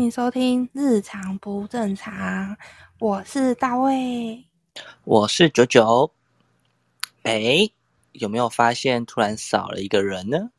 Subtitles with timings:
[0.00, 2.56] 欢迎收听《日常不正常》，
[3.00, 4.42] 我是大卫。
[5.04, 6.10] 我是九九。
[7.22, 7.68] 哎，
[8.12, 10.50] 有没有发现突然少了一个人呢？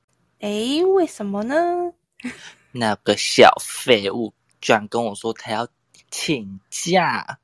[0.41, 1.55] 哎，为什么呢？
[2.71, 5.67] 那个小废物居然跟我说他要
[6.11, 7.39] 请假，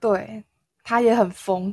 [0.00, 0.42] 对
[0.82, 1.72] 他也很疯。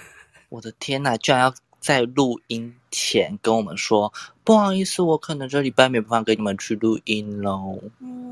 [0.50, 1.54] 我的天呐，居然要
[1.84, 4.10] 在录音前跟我们说
[4.42, 7.78] 不好意思，我可能这礼拜没办法跟你们去录音喽。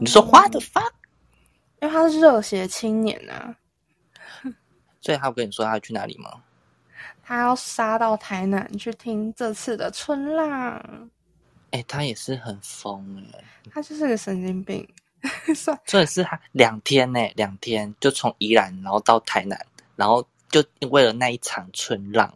[0.01, 0.91] 你说 what the fuck？
[1.83, 3.55] 因为他是热血青年啊，
[5.03, 6.43] 所以他有跟你说他要去哪里吗？
[7.23, 11.11] 他要杀到台南去听这次的春浪。
[11.73, 14.89] 哎，他也是很疯哎，他就是个神经病。
[15.55, 22.35] 算重点是他两天呢，两天就从宜兰然后到台南，然后就为了那一场春浪，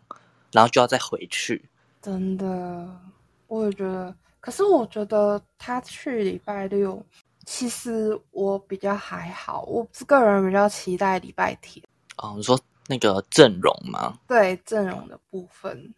[0.52, 1.69] 然后就要再回去。
[2.00, 3.00] 真的，
[3.47, 4.14] 我也觉得。
[4.39, 7.05] 可是我觉得他去礼拜六，
[7.44, 9.62] 其实我比较还好。
[9.62, 11.84] 我个人比较期待礼拜天。
[12.19, 14.17] 哦，你说那个阵容吗？
[14.28, 15.92] 对阵容的部分，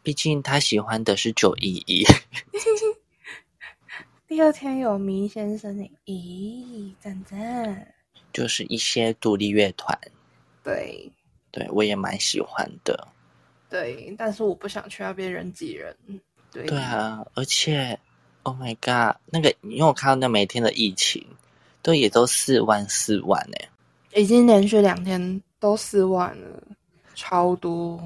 [0.00, 2.04] 毕竟他喜欢的是九一一。
[4.28, 7.94] 第二天有明先生的，咦，赞赞。
[8.32, 9.98] 就是一些独立乐团，
[10.62, 11.10] 对
[11.50, 13.08] 对我也蛮喜欢的。
[13.70, 15.96] 对，但是我不想去那边人挤人。
[16.52, 17.98] 对对啊，而且
[18.42, 21.24] ，Oh my God，那个因为我看到那每天的疫情，
[21.80, 23.56] 都也都四万四万呢、
[24.14, 26.62] 已经连续两天都四万了，
[27.14, 28.02] 超多。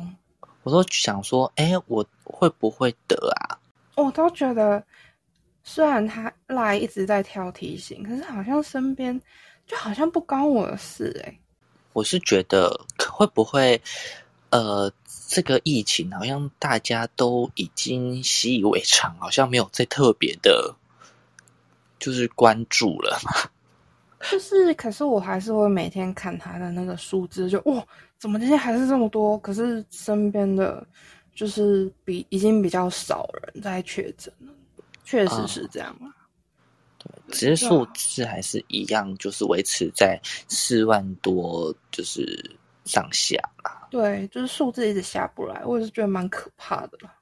[0.63, 3.59] 我都想说，哎，我会不会得啊？
[3.97, 4.85] 我都觉得，
[5.63, 9.19] 虽然他赖一直在挑提醒，可是好像身边
[9.67, 11.39] 就好像不关我的事哎、
[11.95, 12.69] 我是觉得
[12.99, 13.81] 可会不会，
[14.51, 14.93] 呃，
[15.35, 20.77] 这个疫情好像大家都已经习以为常，好像没有再特别的，
[21.99, 23.19] 就是关注了。
[24.31, 27.85] 就是，可是我还是会每天看他的那个数字，就哇，
[28.17, 29.37] 怎么今天还是这么多？
[29.39, 30.87] 可是身边的
[31.35, 34.53] 就是比已经比较少人在确诊了，
[35.05, 36.15] 确实是这样啊。
[37.33, 43.84] 只是数字还是一样，就是维持在四万多，就是上下啦。
[43.95, 47.15] 对，就是数字一直下不来，我也是觉得蛮可怕的了。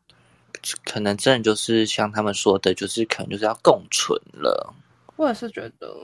[0.85, 4.73] 可能真的就是像他们说的，就是可能就是要共存了。
[5.17, 5.95] 我也是觉得，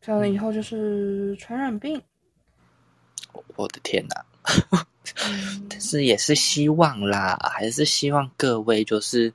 [0.00, 2.00] 可能以后就是传染病。
[3.56, 4.24] 我的天哪！
[5.68, 9.34] 但是也是希望啦，还是希望各位就是，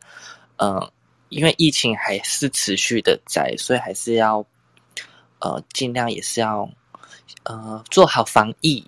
[0.56, 0.90] 嗯、
[1.28, 4.38] 因为疫情还是持续的在，所以还是要，
[5.40, 6.70] 呃，尽量也是要，
[7.44, 8.82] 呃，做好防疫，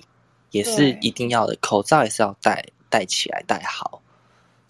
[0.52, 4.02] 也是一定要的，口罩也是要戴戴起来，戴好。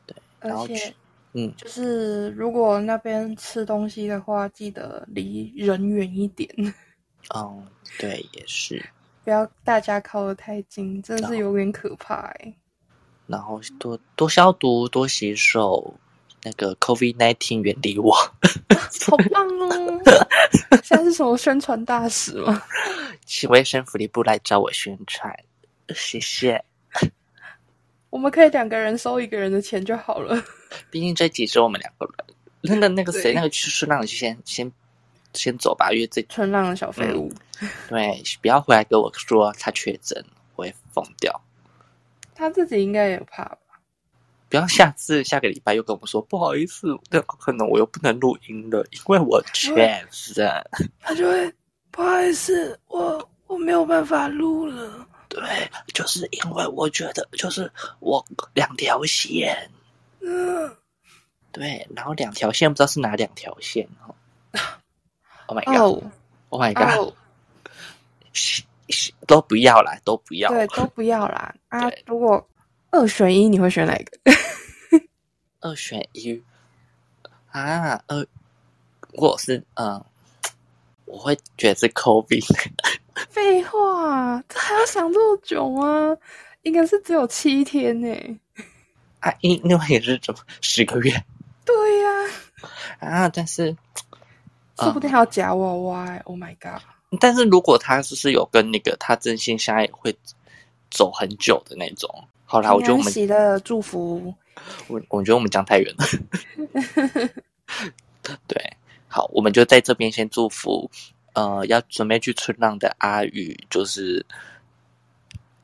[0.05, 0.93] 对然后去，
[1.33, 6.49] 嗯，就是如果那边吃东西的话，记得离人远一点，
[7.35, 7.67] 嗯，
[7.99, 8.83] 对，也是，
[9.23, 12.53] 不要大家靠得太近，真的是哦有点可怕哎、
[13.27, 15.93] 然后多多消毒，多洗手，
[16.43, 18.13] 那个 COVID nineteen 远离我。
[19.05, 20.01] 好棒哦！
[20.83, 22.61] 现在是什么宣传大使吗？
[23.25, 25.31] 请卫生福利部来找我宣传，
[25.95, 26.63] 谢谢。
[28.09, 30.43] 我们可以两个人收一个人的钱就好了。
[30.89, 32.35] 毕竟这集是我们两个人。
[32.61, 34.69] 那个那个谁，那个去顺浪，就先先
[35.33, 37.31] 先走吧，因为这春浪的小废物，
[37.87, 40.21] 对不要回来跟我说他确诊，
[40.55, 41.41] 我会疯掉。
[42.35, 43.57] 他自己应该也怕吧？
[44.49, 50.51] 不要下次下个礼拜又跟我们说不好意思，那可能我又不能录音了，因为我确诊。
[50.99, 51.53] 他就会
[51.91, 55.07] 不好意思，我我没有办法录了。
[55.39, 59.71] 对，就是因为我觉得，就是我两条线，
[60.19, 60.75] 嗯，
[61.51, 64.13] 对，然后两条线不知道是哪两条线哦。
[65.47, 66.03] Oh my god！Oh、
[66.49, 67.13] 哦 my god！、哦，
[68.33, 70.49] 嘘嘘都不要啦，都不要。
[70.49, 72.03] 对，都不要啦啊对！
[72.05, 72.47] 如果
[72.91, 74.19] 二选一，你会选哪一个？
[75.61, 76.43] 二选一
[77.51, 78.27] 啊，二，
[79.13, 80.03] 我是嗯，
[81.05, 82.45] 我会觉得是 COVID，
[83.29, 86.15] 废话，这还要想这么久吗？
[86.63, 88.39] 应该是只有七天呢。
[89.19, 91.11] 啊，因另外也是怎么十个月
[91.65, 92.09] 对呀、
[92.99, 93.75] 啊，但是
[94.77, 96.19] 说不定还有假娃娃、欸。
[96.25, 96.81] Oh my god！
[97.19, 100.15] 但是如果他就是有跟那个他真心相爱，会
[100.89, 102.09] 走很久的那种。
[102.45, 104.33] 好啦，我觉得我们喜的祝福，
[104.87, 106.05] 我我觉得我们讲太远了。
[108.47, 108.77] 对，
[109.07, 110.89] 好，我们就在这边先祝福，
[111.39, 114.25] 呃，要准备去春浪的阿宇，就是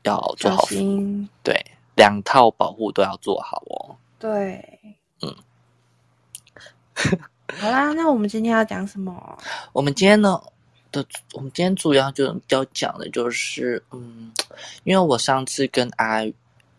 [0.04, 1.54] 要做好，心对，
[1.94, 3.94] 两套保护都要做好哦。
[4.18, 4.80] 对，
[5.20, 5.36] 嗯，
[7.58, 9.38] 好啦，那我们今天要讲什么？
[9.74, 10.40] 我们今天呢
[10.90, 14.32] 的，我们今天主要就要讲的就是，嗯，
[14.84, 16.24] 因为我上次跟阿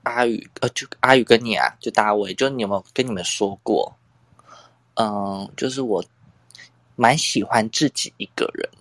[0.02, 3.96] 阿宇，呃，就阿宇跟你啊，就大卫，就你有没有跟你们说过？
[4.96, 6.04] 嗯，就是我
[6.96, 8.76] 蛮喜欢自己一个人的。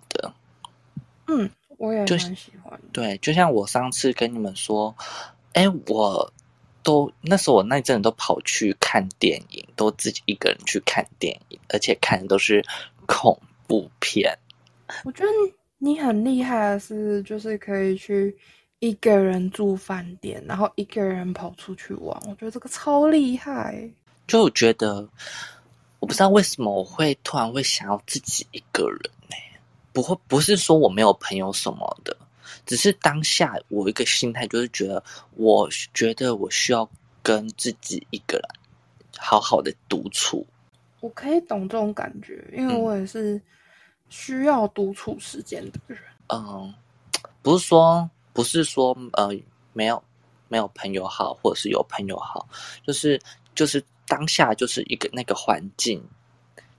[1.27, 2.81] 嗯，我也很喜欢。
[2.93, 4.95] 对，就像我上次跟你们说，
[5.53, 6.33] 哎，我
[6.83, 12.65] 都那时候我那阵都跑去看电影，都自己一个人去看电影，而且看的都是
[13.07, 14.39] 恐怖片。
[15.05, 15.31] 我觉得
[15.79, 18.37] 你很厉害的是，就是可以去
[18.79, 22.17] 一个人住饭店，然后一个人跑出去玩。
[22.29, 23.91] 我觉得这个超厉害。
[24.27, 25.09] 就觉得。
[25.99, 29.16] 我不知道为什么我会突然会想要自己一个人呢？
[29.97, 32.15] 不会，不是说我没有朋友什么的，
[32.67, 35.03] 只是当下我一个心态就是觉得，
[35.37, 36.87] 我觉得我需要
[37.23, 38.47] 跟自己一个人
[39.17, 40.47] 好好的独处。
[41.01, 43.41] 我可以懂这种感觉，因为我也是
[44.11, 45.99] 需要独处时间的人。
[46.29, 46.75] 嗯，
[47.41, 49.31] 不是说不是说呃
[49.73, 50.05] 没有
[50.49, 52.47] 没有朋友好，或者是有朋友好，
[52.87, 53.19] 就是
[53.55, 53.83] 就是。
[54.09, 56.01] 当下就是一个那个环境，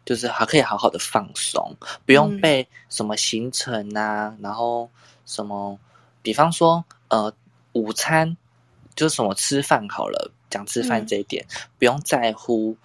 [0.08, 1.76] 就是还可以好好的放松，
[2.06, 4.90] 不用被什么行程啊，然后
[5.26, 5.78] 什么，
[6.22, 7.34] 比方说呃，
[7.74, 8.38] 午餐
[8.96, 11.46] 就是什么吃饭好了，讲吃饭这一点，
[11.78, 12.78] 不用在乎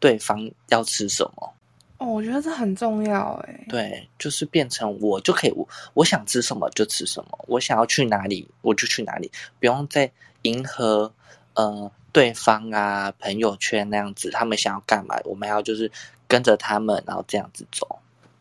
[0.00, 1.54] 对方要吃什么。
[1.98, 3.66] 哦，我觉得这很重要哎。
[3.68, 9.30] 对，就是变成我就可以，我我想吃什么就吃什么，我想要去哪里我就去哪里，
[9.60, 10.10] 不用再
[10.42, 11.12] 迎合
[11.54, 11.88] 呃。
[12.14, 15.90] 对方啊，朋友圈那样子，他们想要干嘛，我们要就是
[16.34, 17.86] 跟着他们，然后这样子走。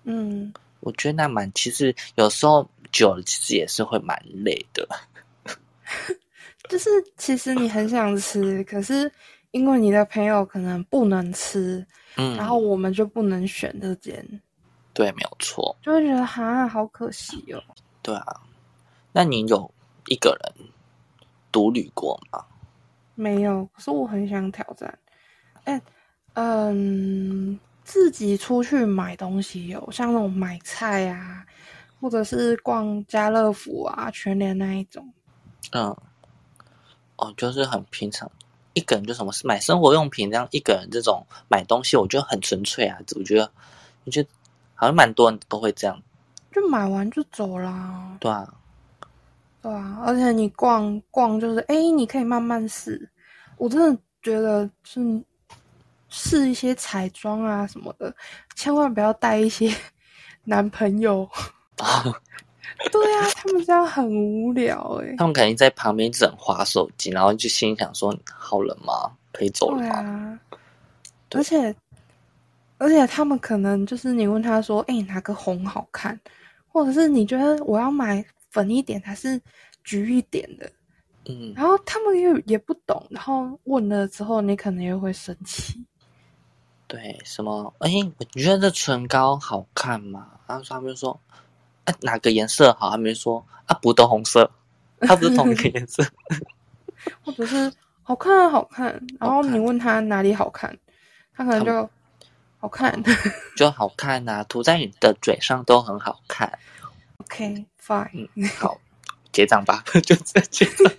[0.03, 4.89] 嗯，我觉得那蛮，其实有时候久了，其实也是会蛮累的。
[6.67, 9.11] 就是其实你很想吃，可是
[9.51, 11.85] 因为你的朋友可能不能吃，
[12.15, 14.41] 嗯，然后我们就不能选这间。
[14.91, 15.75] 对，没有错。
[15.83, 17.61] 就会觉得哈，好可惜哦。
[18.01, 18.41] 对啊，
[19.11, 19.71] 那你有
[20.07, 20.67] 一个人
[21.51, 22.43] 独旅过吗？
[23.13, 24.97] 没有，可是我很想挑战。
[25.65, 25.79] 哎，
[26.33, 31.45] 嗯，自己出去买东西有，像那种买菜啊，
[31.99, 35.07] 或者是逛家乐福啊、全联那一种。
[35.71, 35.95] 嗯，
[37.17, 38.29] 哦，就是很平常，
[38.73, 42.97] 一个人就什么买生活用品这样，一个人这种买东西，我觉得很纯粹啊。
[43.15, 43.51] 我觉得，
[44.05, 44.29] 我觉得
[44.75, 46.01] 好像蛮多人都会这样，
[46.51, 48.17] 就买完就走啦。
[48.19, 48.53] 对啊。
[49.61, 53.09] 对啊，而且你逛逛就是，哎，你可以慢慢试。
[53.55, 54.99] 我真的觉得是
[56.15, 58.15] 试一些彩妆啊什么的，
[58.55, 59.73] 千万不要带一些
[60.45, 61.27] 男朋友。
[62.91, 65.15] 对啊，他们这样很无聊哎。
[65.17, 69.11] 他们肯定在旁边整划手机，然后就心想说：“好了吗？
[69.33, 70.39] 可以走了吗？”
[71.33, 71.75] 而且
[72.77, 76.19] 而且他们可能就是你问他说：“哎，哪个红好看？”
[76.69, 78.23] 或者是你觉得我要买。
[78.53, 79.41] 粉一点还是
[79.83, 80.71] 橘一点的，
[81.27, 85.83] 嗯，然后他们又也不懂，然后问了之后，你可能又会生气。
[86.93, 87.73] 对，什么？
[87.79, 90.27] 哎，我觉得这唇膏好看吗？
[90.45, 91.19] 然后他们就说，
[91.85, 92.91] 哎，哪个颜色好？
[92.91, 94.51] 他们就说啊，不都红色，
[94.99, 96.05] 它不是同一个颜色。
[97.25, 97.73] 或者是
[98.03, 99.03] 好看啊，好看。
[99.19, 100.77] 然后你问他哪里好看，
[101.35, 101.89] 他可能 就
[102.59, 103.03] 好看，
[103.57, 106.59] 就好看呐，涂在你的嘴上都很好看。
[107.17, 108.77] OK，fine，好，
[109.31, 110.93] 结账吧， 就这结账。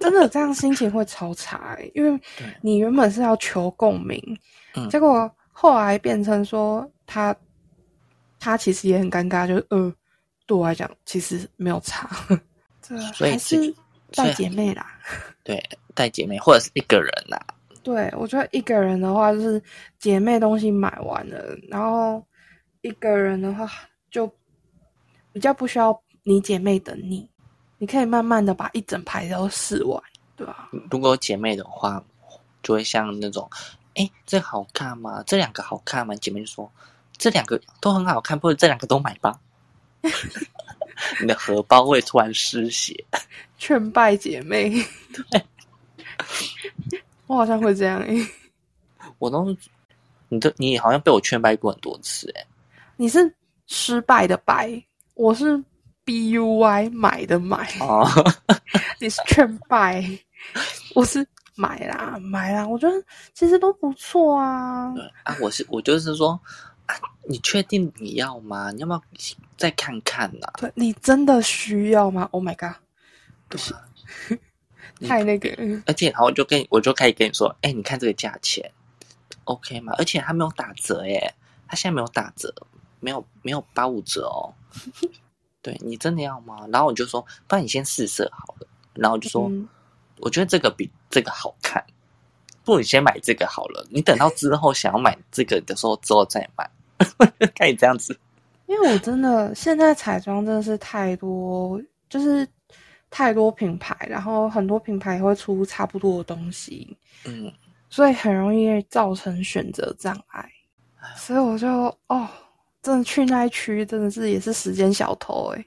[0.00, 2.20] 真的这样心情会超差，因为
[2.60, 4.18] 你原本是要求共鸣，
[4.90, 7.34] 结果后来变成说他
[8.38, 9.92] 他其实也很尴尬，就是呃，
[10.46, 12.08] 对我来讲其实没有差，
[12.82, 13.74] 这还是
[14.14, 14.86] 带姐妹啦，
[15.42, 15.62] 对，
[15.94, 17.38] 带姐妹或者是一个人啦。
[17.82, 19.62] 对，我觉得一个人的话就是
[19.98, 22.24] 姐妹东西买完了，然后
[22.82, 23.68] 一个人的话
[24.10, 24.32] 就。
[25.32, 27.28] 比较不需要你姐妹等你，
[27.84, 30.02] 你可以慢慢的把一整排都试完，
[30.36, 30.70] 对吧？
[30.90, 32.02] 如果姐妹的话，
[32.62, 33.46] 就会像那种，
[33.94, 35.22] 哎，这好看吗？
[35.26, 36.14] 这两个好看吗？
[36.14, 36.72] 姐妹就说
[37.18, 39.38] 这两个都很好看，不如这两个都买吧。
[41.20, 43.04] 你的荷包会突然失血，
[43.58, 44.70] 劝败姐妹。
[45.30, 45.44] 对，
[47.26, 48.26] 我好像会这样诶。
[49.18, 49.54] 我都，
[50.30, 52.46] 你都你好像被我劝败过很多次诶。
[52.96, 53.30] 你是
[53.66, 54.82] 失败的败。
[55.16, 55.62] 我是
[56.04, 58.06] B U Y 买的买，哦，
[59.00, 60.04] 你是劝败，
[60.94, 64.92] 我是买啦买啦，我觉得其实都不错啊。
[64.94, 66.38] 对啊，我是我就是说
[66.86, 66.94] 啊，
[67.26, 68.70] 你确定你要吗？
[68.72, 69.02] 你要不要
[69.56, 72.76] 再看看呐、对你真的需要吗？Oh my god，
[73.48, 73.74] 不是，
[74.98, 75.48] 你 太那个，
[75.86, 78.70] 而且然后我就跟你我就开始跟你说，哎，你看这个价钱
[79.44, 79.94] ，OK 吗？
[79.96, 81.34] 而且它没有打折耶，
[81.66, 82.54] 它现在没有打折，
[83.00, 84.52] 没有没有八五折哦。
[85.64, 86.68] 对你真的要吗？
[86.70, 88.68] 然后我就说，不然你先试色好了。
[88.92, 89.66] 然后我就说，嗯
[90.20, 91.82] 我觉得这个比这个好看，
[92.64, 93.84] 不如你先买这个好了。
[93.90, 96.70] 你等到之后想要买这个的时候之后再买，
[97.58, 98.16] 可以这样子。
[98.66, 102.46] 因为我真的现在彩妆真的是太多，就是
[103.10, 107.52] 太多品牌，然后很多品牌也会出差不多的东西，嗯，
[107.90, 110.48] 所以很容易造成选择障碍。
[111.16, 111.68] 所以我就
[112.06, 112.28] 哦，
[112.84, 115.66] 真的去那一区真的是也是时间小偷诶、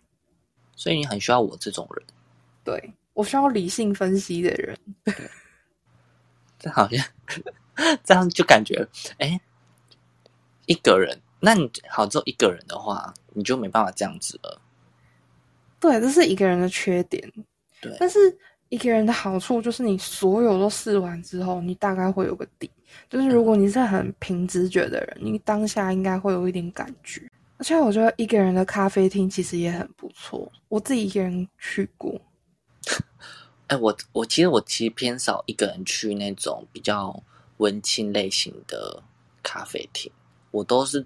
[0.76, 2.06] 所以你很需要我这种人。
[2.64, 4.78] 对我需要理性分析的人。
[6.60, 7.04] 这好像
[8.04, 9.42] 这样就感觉，哎，
[10.68, 14.62] 一个人，那你好，只有一个人的话，你就没办法这样子了。
[15.80, 17.32] 对，这是一个人的缺点。
[17.82, 18.38] 对但是
[18.70, 22.70] 一个人的好处就是你所有都试完之后，你大概会有个底。
[23.10, 27.22] 就是如果你是很凭直觉的人，你当下应该会有一点感觉。
[27.58, 32.20] 而且我觉得一个人的咖啡厅其实也很不错，我自己一个人去过。
[33.68, 37.22] 哎，我我其实我其实偏少一个人去那种比较
[37.58, 39.02] 文青类型的
[39.44, 40.12] 咖啡厅，
[40.52, 41.04] 我都是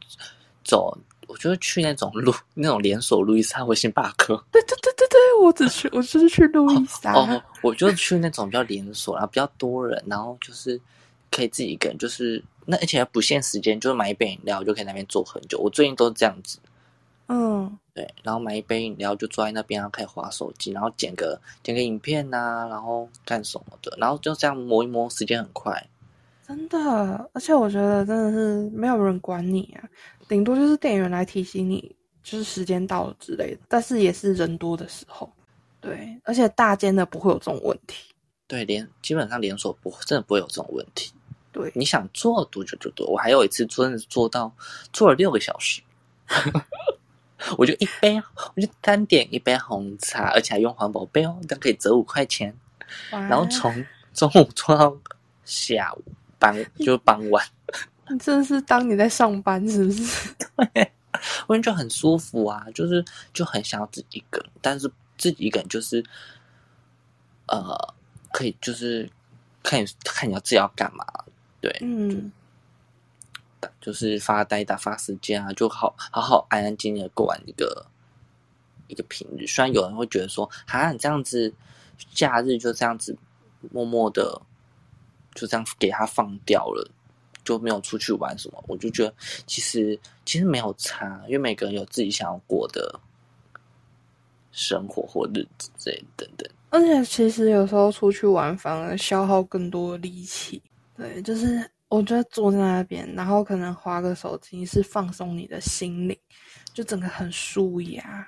[0.64, 0.98] 走，
[1.32, 4.36] 我就是去那种路那种连锁路易莎或星巴克。
[4.52, 7.14] 对对对对对，我只去，我就是去路易莎。
[7.14, 10.80] 哦，我就去那种比较连锁，然后比较多人，然后就是
[11.32, 15.58] 可以自己一个人，就是那而且还不限时间，就是买一杯饮料就可以在那边坐很久。
[15.60, 16.60] 我最近都是这样子，
[17.30, 25.88] 嗯，对，然后买一杯饮料就坐在那边，然后开始划手机，然后剪个剪个影片呐、然后干什么的，然后就这样磨一磨，时间很快。
[26.52, 29.88] 真的，而且我觉得真的是没有人管你啊，
[30.28, 33.62] 顶多就是店员来提醒你，就是时间到了之类的。
[33.70, 35.32] 但是也是人多的时候，
[35.80, 38.14] 对，而且大间的不会有这种问题。
[38.48, 41.14] 对，连基本上连锁不真的不会有这种问题。
[41.54, 43.08] 对，你想做多久就多。
[43.08, 44.54] 我还有一次真的做到
[44.92, 45.82] 做了六个小时，
[47.58, 48.22] 我就一杯，
[48.56, 52.54] 我就单点一杯红茶，而且还用环保杯哦，但可以折五块钱。
[53.10, 54.94] 然后从中午做到
[55.46, 56.04] 下午
[56.42, 57.46] 傍，就是傍晚，
[58.10, 60.34] 你 真的是当你在上班是不是？
[60.74, 60.92] 对
[61.46, 66.04] 我就觉得很舒服啊，就是就很想要自己一个人，但是自己一个人就是
[67.48, 67.94] 呃，
[68.32, 69.08] 可以就是
[69.62, 71.06] 看你看你要自己要干嘛，
[71.60, 72.32] 对，嗯，
[73.80, 77.86] 就是发呆打发时间啊，就好好好安安静静的过完一个
[78.88, 79.46] 一个平日。
[79.46, 81.54] 虽然有人会觉得说，啊，你这样子
[82.14, 83.16] 假日就这样子
[83.72, 84.42] 默默的
[85.34, 86.90] 就这样给他放掉了，
[87.44, 88.64] 就没有出去玩什么。
[88.68, 89.14] 我就觉得
[89.46, 93.00] 其实其实没有差，因为每个人有自己想要过的
[94.52, 96.50] 生活或日子之类等等。
[96.70, 100.62] 而且其实有时候出去玩反而消耗更多力气。
[100.96, 106.18] 对，就是我觉得坐在那边，然后可能划个手机是放松你的心灵，
[106.74, 108.28] 就整个很舒压。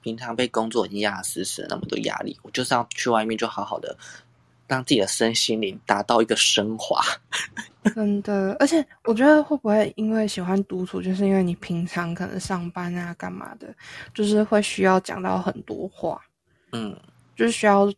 [0.00, 3.96] 平常被工作已经压得死死的那么多压力，我就是要去外面就好好的
[4.66, 7.00] 让自己的身心灵达到一个升华。
[7.94, 13.74] 真的，而且我觉得会不会因为喜欢独处，就是因为你平常可能上班啊干嘛的，
[14.14, 16.18] 就是会需要讲到很多话，
[16.72, 16.98] 嗯，
[17.36, 17.92] 就是需要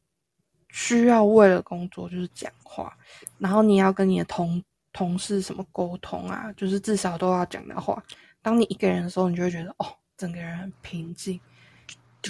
[0.70, 2.92] 需要为了工作就是讲话，
[3.38, 4.60] 然后你要跟你的同
[4.92, 8.02] 同事什么沟通啊，就是至少都要讲的话。
[8.42, 11.40] 当你一个人的时候，你就会觉得哦，整个人很平静。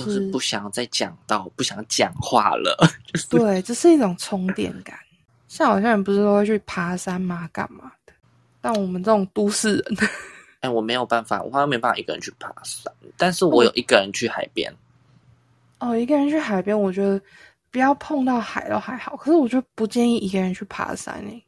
[0.04, 2.76] 就是不想再讲到，不想讲话了。
[3.12, 4.98] 就是对，这是一种充电感。
[5.48, 7.48] 像有些人不是都会去爬山吗？
[7.52, 8.12] 干嘛的？
[8.60, 10.08] 但我们这种都市人，
[10.60, 14.72] 哎，我没有办法，我好像没办法一个人去爬山，但是我有一个人去海边。
[15.78, 17.20] 哦，一个人去海边，我觉得
[17.70, 19.16] 不要碰到海都还好。
[19.16, 21.44] 可是我就不建议一个人去爬山诶、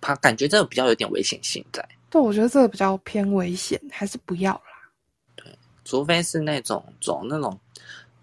[0.00, 4.67] 爬感觉这个比较有点危险性在，对，我觉得这个比较偏危险，还是不要啦。
[5.88, 7.58] 除非是那种走那种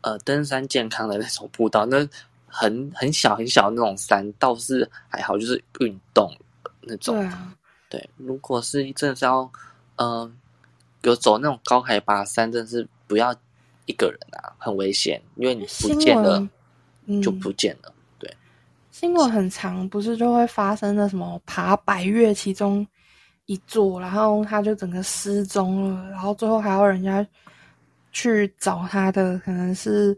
[0.02, 2.08] 呃登山健康的那种步道，那
[2.46, 6.32] 很很小很小的那种山倒是还好，就是运动
[6.82, 7.16] 那种。
[7.16, 7.56] 对啊，
[7.90, 9.52] 对，如果是真的是要，
[9.96, 10.32] 嗯、
[11.02, 13.36] 有走那种高海拔山，真的是不要
[13.88, 16.48] 一个人啊，很危险，因为你不见了
[17.08, 17.92] 嗯就不见了。
[18.20, 18.32] 对，
[18.92, 22.86] 新闻很长，不是就会发生的什么爬百越其中
[23.48, 27.26] 一座，然后他就整个失踪了，然后最后还要人家
[28.16, 30.18] 去找他的可能是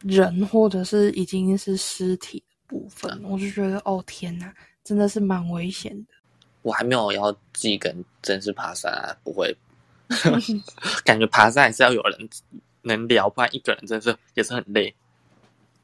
[0.00, 4.52] 人，或者是已经是尸体的部分，我就觉得哦天哪，
[4.82, 6.12] 真的是蛮危险的。
[6.62, 9.56] 我还没有要自己跟真是爬山啊，不会，
[11.06, 12.28] 感觉爬山还是要有人
[12.82, 14.92] 能聊，不然一个人真是也是很累。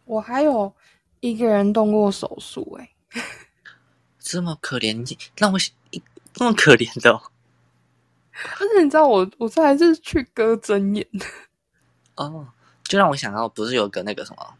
[0.05, 0.75] 我还有
[1.21, 2.91] 一个人动过手术，哎，
[4.19, 5.59] 这么可怜，让我
[6.35, 7.21] 那么可怜的。
[8.61, 11.07] 而且你知道我，我这还是去割针眼
[12.17, 12.47] 哦，
[12.85, 14.55] 就让我想到，不是有个那个什么，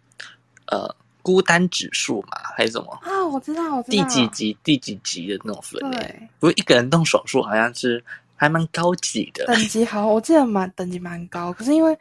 [0.67, 3.27] 呃，孤单指数嘛，还是什么啊？
[3.27, 6.29] 我知道，我知道，第几集、第几集的那种分类。
[6.39, 8.03] 不是一个人动手术，好像是
[8.37, 9.85] 还蛮高级的等级。
[9.85, 11.97] 好，我记得蛮等级蛮高，可是因为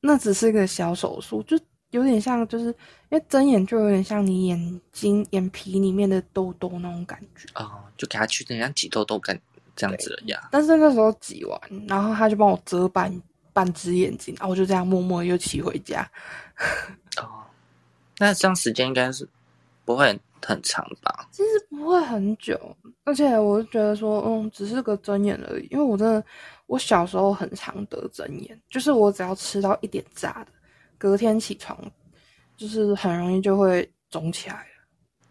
[0.00, 1.58] 那只是一个小手术，就
[1.90, 9.38] 有点像，就是因为睁眼就有点像你眼睛眼皮里面的痘痘那种感觉哦，就给他去那样挤痘痘感。
[9.74, 16.08] 这样子的呀，但是那时候挤完，然后他就帮我遮半半只眼睛，然后我就这样默默又骑回家。
[17.18, 17.44] 哦，
[18.18, 19.28] 那这样时间应该是
[19.84, 20.06] 不会
[20.44, 21.28] 很长吧？
[21.30, 22.58] 其实不会很久，
[23.04, 25.66] 而且我就觉得说，嗯，只是个睁眼而已。
[25.70, 26.24] 因为我真的，
[26.66, 30.52] 我小时候很常得睁眼，就是我只要吃到一点炸的，
[30.98, 31.78] 隔天起床
[32.56, 34.68] 就是很容易就会肿起来了。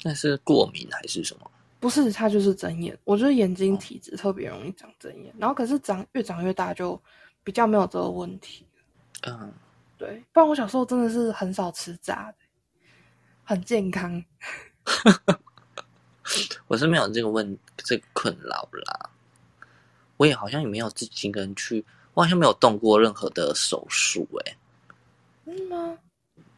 [0.04, 1.51] 那是过敏还是什么？
[1.82, 2.96] 不是，它就是针眼。
[3.04, 7.02] 我觉得眼睛体质特别容易长针眼，然后可是长越长越大就
[7.44, 8.64] 比较没有这个问题。
[9.24, 9.52] 嗯，
[9.98, 10.24] 对。
[10.32, 12.36] 不然我小时候真的是很少吃炸的，
[13.44, 14.24] 很健康。
[16.68, 19.10] 我是没有这个问这个困扰啦。
[20.18, 21.84] 我也好像也没有自己一个人去，
[22.14, 24.28] 我好像没有动过任何的手术。
[24.46, 24.56] 哎，
[25.48, 25.98] 真的吗？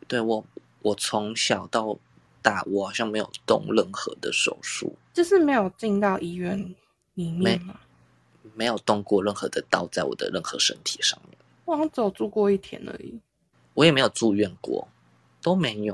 [0.06, 0.46] 对我，
[0.82, 1.98] 我从小到。
[2.43, 6.59] 大我好像没有动任何的手术，就是没有进到医院
[7.15, 7.79] 里面吗？
[8.53, 11.38] 没有动过任何的刀在我的任何身体上面。
[11.65, 13.17] 我好像只有住过一天而已。
[13.73, 14.88] 我也没有住院过，
[15.41, 15.93] 都没有。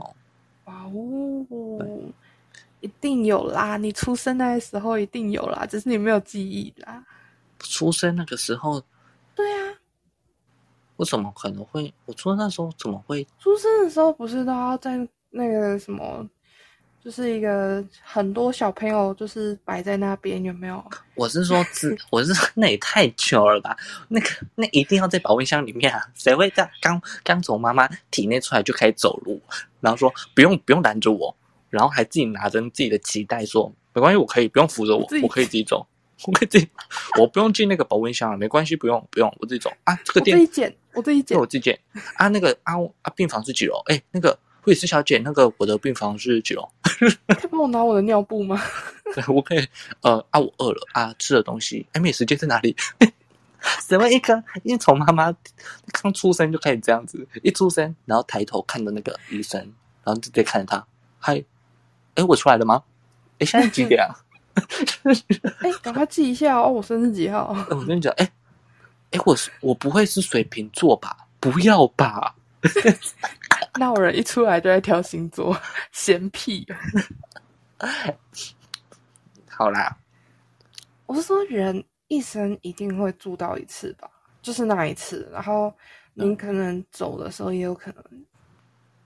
[0.66, 1.88] 哇哦，
[2.82, 3.78] 一定有啦！
[3.78, 7.06] 你出生那个时候一定有啦，只是你没有记忆啦。
[7.60, 8.82] 出生那个时候？
[9.36, 9.76] 对啊。
[10.98, 11.94] 我怎么可能会？
[12.06, 13.26] 我出生那时候怎么会？
[13.40, 16.28] 出生的时候不是都要在那个什么？
[17.04, 20.84] 就是一个很多小朋友就是摆在那边，有没有？
[21.16, 23.76] 我是说，只 我是说，那也太久了吧？
[24.10, 26.06] 那个那一定要在保温箱里面啊！
[26.14, 29.42] 谁会在刚刚从妈妈体内出来就开始走路，
[29.80, 31.34] 然后说不用不用拦着我，
[31.70, 35.88] 然后还自己拿着自己的脐带说没关系，我可以不用扶着我，我可以自己走，
[36.28, 36.68] 我可以自己，
[37.18, 39.98] 我不用进那个保温箱了，没关系，不用不用，我自己走啊！
[40.04, 41.80] 这个店我自己捡，我自己捡，我自己捡
[42.16, 42.28] 啊！
[42.28, 43.82] 那个啊啊，病房是几楼？
[43.86, 44.38] 哎，那个。
[44.70, 46.70] 护士小姐，那个我的病房是几楼？
[46.84, 48.62] 可以帮我拿我的尿布吗？
[49.16, 49.68] 对，我可以。
[50.02, 51.88] 呃，啊，我饿了啊，吃的东西。
[51.94, 52.76] 哎，美食街在哪里？
[53.82, 54.36] 什么一个？
[54.62, 55.34] 因为从妈妈
[55.92, 59.60] 刚出生就开始这样子，一出生然后抬头看着那个医生，
[60.04, 60.86] 然后直接看着他。
[61.18, 61.44] 嗨，
[62.14, 62.84] 哎，我出来了吗？
[63.40, 64.14] 哎，现在几点啊？
[65.62, 67.56] 哎，赶快记一下哦，我生日几号？
[67.72, 68.32] 我跟你讲，哎，
[69.10, 71.18] 哎，我是我不会是水瓶座吧？
[71.40, 72.36] 不要吧？
[73.76, 75.56] 那我人一出来就在挑星座，
[75.92, 76.66] 嫌屁。
[79.48, 79.98] 好啦，
[81.06, 84.10] 我是说，人一生一定会住到一次吧，
[84.42, 85.30] 就是那一次。
[85.32, 85.74] 然后
[86.14, 88.04] 你可能走的时候也有可能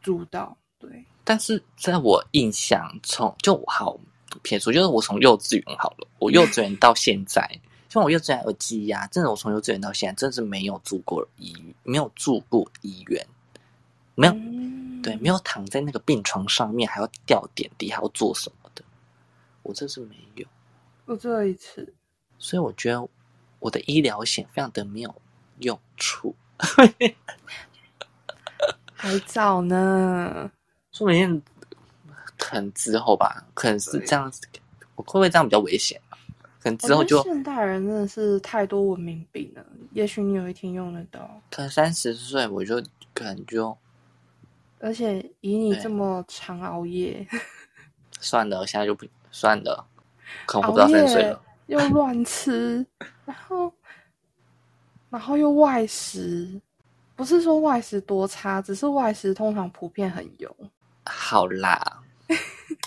[0.01, 1.05] 住到，对。
[1.23, 3.99] 但是在我印象从就好
[4.41, 7.47] 撇除，就是我从幼稚园好了，我幼稚园到现在，
[7.89, 13.25] 像我幼稚园有记忆啊，真的，我从幼稚园到现在，真的是没有住过医院，没有住过医院。
[14.15, 14.33] 没有，
[15.01, 18.83] 对，没有躺在那个病床上面，还要吊点滴，还要做什么的，
[19.63, 20.45] 我这是没有。
[21.05, 21.91] 我这一次，
[22.37, 23.09] 所以我觉得
[23.59, 25.15] 我的医疗险非常的没有
[25.59, 26.35] 用处。
[28.93, 30.51] 还早呢，
[30.91, 31.41] 说不定
[32.37, 34.47] 可能之后吧，可能是这样子，
[34.95, 35.99] 我会不会这样比较危险
[36.61, 41.41] 可能之后就现代人真的是太多文明病了，也许你有一天用得到。
[41.49, 42.79] 可能三十岁我就
[43.15, 43.75] 可能就。
[44.83, 47.25] 而且以你这么常熬夜，
[48.19, 49.87] 算了，现在就不算了，
[50.45, 51.41] 可能不到三岁了。
[51.67, 52.85] 又乱吃，
[53.23, 53.73] 然后，
[55.09, 56.59] 然后又外食，
[57.15, 60.53] 不是说外食多差，只是外食通常普遍很油。
[61.05, 62.01] 好啦，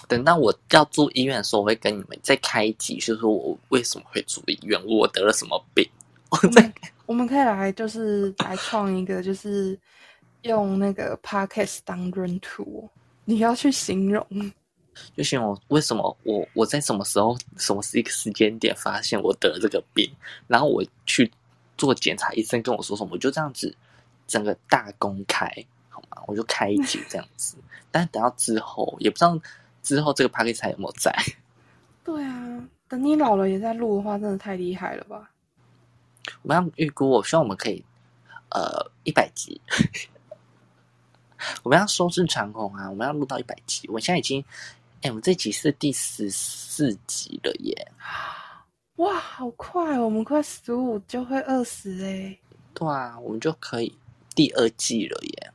[0.06, 5.88] 等到我要住医院的时候，我会跟你们再开一集，就是说我为什么会住医院，我得了什么病。
[6.28, 6.74] 我们
[7.06, 9.78] 我们可以来，就是来创一个，就是。
[10.46, 12.88] 用那个 podcast 当闰土，
[13.24, 14.26] 你要去形容，
[15.16, 20.10] 就形容为什么我我在什么时候什么时一个时间点发现我得了这个病，
[20.46, 21.30] 然后我去
[21.76, 23.74] 做检查，医生跟我说什么，我就这样子
[24.26, 25.46] 整个大公开，
[25.88, 26.22] 好吗？
[26.26, 27.56] 我就开一集这样子。
[27.90, 29.38] 但是等到之后，也不知道
[29.82, 31.14] 之后这个 p a r k 才有没有在。
[32.04, 35.30] 对啊，等你老了也在录的话，真的太厉害了吧？
[36.42, 37.84] 我们要预估，我希望我们可以
[38.50, 39.60] 呃一百集。
[41.62, 42.88] 我们要收视长虹啊！
[42.90, 43.88] 我们要录到一百集。
[43.88, 44.44] 我现在已经，
[45.02, 47.92] 哎，我们这集是第十四集了耶！
[48.96, 49.98] 哇，好快！
[49.98, 52.38] 我们快十五就会二十哎。
[52.72, 53.94] 对啊，我们就可以
[54.34, 55.52] 第二季了耶！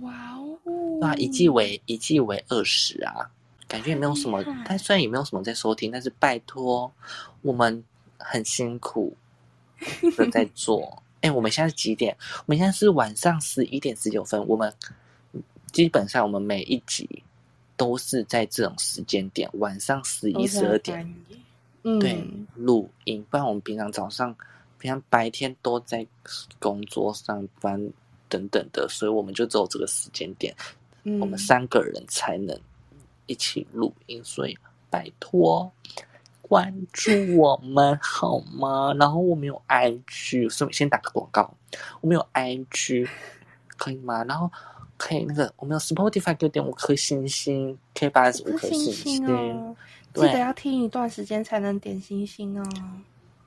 [0.00, 0.58] 哇哦！
[1.00, 3.30] 哇，一季为一季为二十啊，
[3.66, 4.44] 感觉也没有什么。
[4.64, 6.92] 但虽然也没有什么在收听，但是拜托，
[7.42, 7.82] 我们
[8.18, 9.16] 很辛苦
[10.16, 11.02] 的在做。
[11.20, 12.16] 哎，我们现在是几点？
[12.38, 14.46] 我们现在是晚上十一点十九分。
[14.48, 14.72] 我们
[15.70, 17.08] 基本上我们每一集
[17.76, 21.14] 都是在这种时间点，晚上十一十二点，
[21.82, 23.24] 对，录音。
[23.30, 24.34] 不然我们平常早上、
[24.78, 26.06] 平常白天都在
[26.58, 27.78] 工作上班
[28.28, 30.54] 等等的，所以我们就只有这个时间点，
[31.20, 32.58] 我们三个人才能
[33.26, 34.22] 一起录音。
[34.24, 34.56] 所以
[34.88, 35.70] 拜托。
[36.50, 38.92] 关注我们好吗？
[38.98, 41.48] 然后我们有 IG，顺便先打个广告。
[42.00, 43.08] 我们有 IG，
[43.76, 44.24] 可以吗？
[44.24, 44.50] 然后
[44.96, 49.76] 可以那个，我们有 Spotify，给点五颗星星，可以把五颗星星哦。
[50.12, 52.68] 记得要听一段时间才能点星星哦。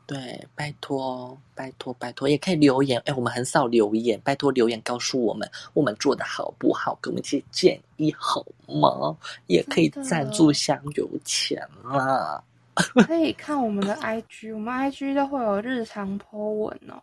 [0.08, 3.02] 对，拜托，拜托，拜托，也可以留言。
[3.06, 9.14] 哎，我们很少留言，拜托留言告诉我们我们做的好不好，给我们一些建议好吗？
[9.48, 12.42] 也可以赞助香油钱啦。
[13.06, 17.02] 可以看我们的 IG，我们 IG 都会有日常 po 文哦。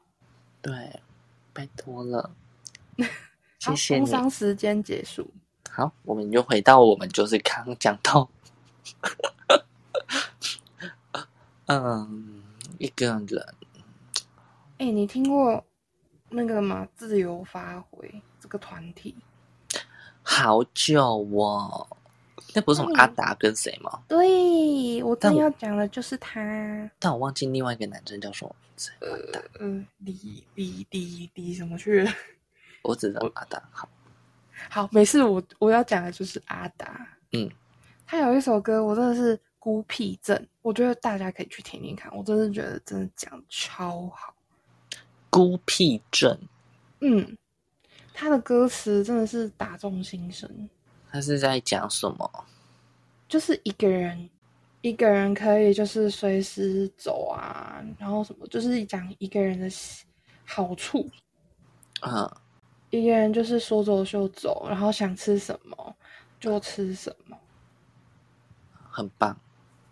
[0.61, 1.01] 对，
[1.53, 2.31] 拜托了，
[3.61, 4.01] 谢谢你。
[4.01, 5.31] 工商时间结束，
[5.71, 8.29] 好，我们就回到我们就是刚讲到，
[11.67, 12.43] 嗯，
[12.79, 13.55] 一个人。
[14.79, 15.65] 哎，你听过
[16.31, 16.89] 那个吗？
[16.97, 19.15] 自由发挥这个团体，
[20.23, 21.87] 好久哦。
[22.55, 24.03] 那不是什么阿达跟谁吗？
[24.09, 26.91] 对，我正要讲的就是他。
[26.99, 28.91] 但我忘记另外一个男生叫什么名字。
[29.01, 29.09] 呃
[29.59, 32.11] 呃，李李李李什么去了？
[32.83, 33.63] 我只知道阿达。
[33.71, 33.89] 好，
[34.69, 35.23] 好，没事。
[35.23, 37.07] 我我要讲的就是阿达。
[37.33, 37.49] 嗯，
[38.07, 42.11] 他有一首歌，我真的是孤僻症，我觉得大家可以去听听看。
[42.17, 44.35] 我真的觉得真的讲超好。
[45.29, 46.37] 孤僻症。
[47.01, 47.37] 嗯，
[48.13, 50.69] 他的歌词真的是打中心声。
[51.13, 52.31] 他是在讲什么？
[53.29, 54.29] 就是一个人，
[54.81, 59.69] 一个人可以就是随时走啊，然后什么，就是讲一个人的
[60.45, 61.09] 好处。
[62.01, 62.41] 啊，
[62.91, 65.97] 一个人就是说走就走，然后想吃什么
[66.41, 67.39] 就吃什么，
[68.91, 69.39] 很棒。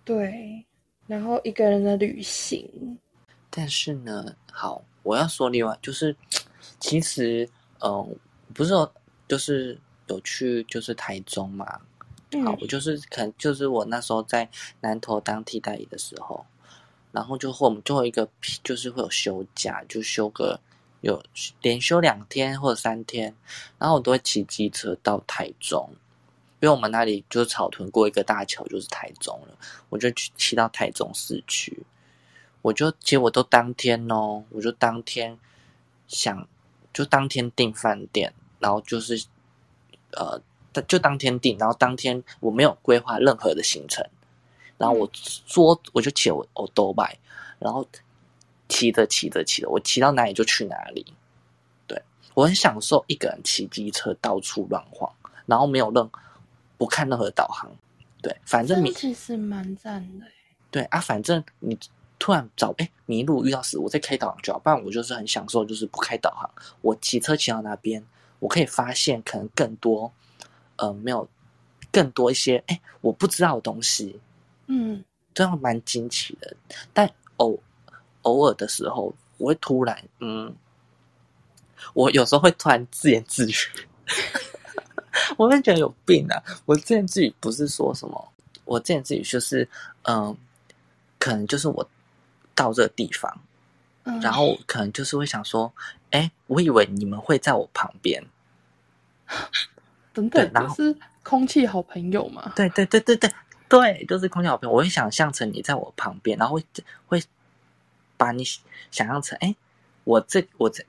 [0.04, 0.64] 对，
[1.06, 2.98] 然后一个人的旅行。
[3.50, 6.16] 但是呢，好，我要说另外就是，
[6.80, 7.48] 其实，
[7.80, 8.16] 嗯，
[8.54, 8.92] 不是说
[9.28, 9.78] 就是。
[10.08, 11.80] 有去就是台中嘛，
[12.44, 14.48] 好，我就是可能就是我那时候在
[14.80, 16.44] 南投当替代役的时候，
[17.12, 18.28] 然后就会我们就会一个
[18.62, 20.60] 就是会有休假，就休个
[21.00, 21.22] 有
[21.62, 23.34] 连休两天或者三天，
[23.78, 25.88] 然后我都会骑机车到台中，
[26.60, 29.56] 因为我们那里就是草屯过一个大桥就是台中了，
[29.88, 31.82] 我就去骑到台中市区，
[32.62, 35.38] 我就其实我都当天哦，我就当天
[36.06, 36.46] 想
[36.92, 39.24] 就当天订饭店，然后就是。
[40.12, 40.40] 呃，
[40.86, 44.04] 就当天订，然后当天我没有规划任何的行程，
[44.76, 47.18] 然后我说我就骑我我都拜，
[47.58, 47.86] 然后
[48.68, 51.04] 骑着骑着骑着，我骑到哪里就去哪里。
[51.86, 52.00] 对
[52.34, 55.12] 我很享受一个人骑机车到处乱晃，
[55.46, 56.08] 然后没有任
[56.76, 57.70] 不看任何导航。
[58.22, 60.26] 对，反正你其实蛮赞的。
[60.70, 61.78] 对啊，反正你
[62.18, 64.58] 突然找哎迷路遇到死，我在开导航就好。
[64.58, 66.50] 不然我就是很享受，就是不开导航，
[66.82, 68.04] 我骑车骑到那边。
[68.40, 70.12] 我可以发现可能更多，
[70.76, 71.28] 呃，没有
[71.90, 74.18] 更多一些哎，我不知道的东西，
[74.66, 76.56] 嗯，这样蛮惊奇的。
[76.92, 77.58] 但偶
[78.22, 80.54] 偶尔的时候，我会突然，嗯，
[81.94, 83.54] 我有时候会突然自言自语，
[85.36, 86.42] 我会觉得有病啊！
[86.64, 88.32] 我自言自语不是说什么，
[88.64, 89.68] 我自言自语就是，
[90.02, 90.36] 嗯，
[91.18, 91.88] 可能就是我
[92.54, 93.40] 到这个地方。
[94.22, 95.72] 然后可能就是会想说，
[96.10, 98.24] 哎，我以为你们会在我旁边，
[100.12, 102.52] 等等，就是空气好朋友嘛。
[102.56, 103.30] 对对对对对
[103.68, 104.74] 对，就是空气好朋友。
[104.74, 106.64] 我会想象成你在我旁边，然后会
[107.06, 107.22] 会
[108.16, 108.42] 把你
[108.90, 109.54] 想象成，哎，
[110.04, 110.84] 我这我这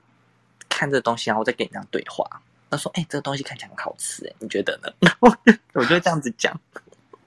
[0.68, 2.42] 看这东西，然后我再跟你这样对话。
[2.70, 4.90] 他说，哎，这个东西看起来很好吃，哎，你觉得呢？
[5.00, 5.28] 然后
[5.74, 6.58] 我就这样子讲，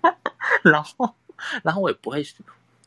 [0.63, 1.15] 然后
[1.61, 2.25] 然后我也不会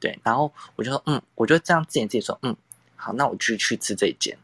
[0.01, 2.57] 对，然后我就说，嗯，我就这样自言自语说，嗯。
[2.97, 4.37] 好，那我就去吃这一间。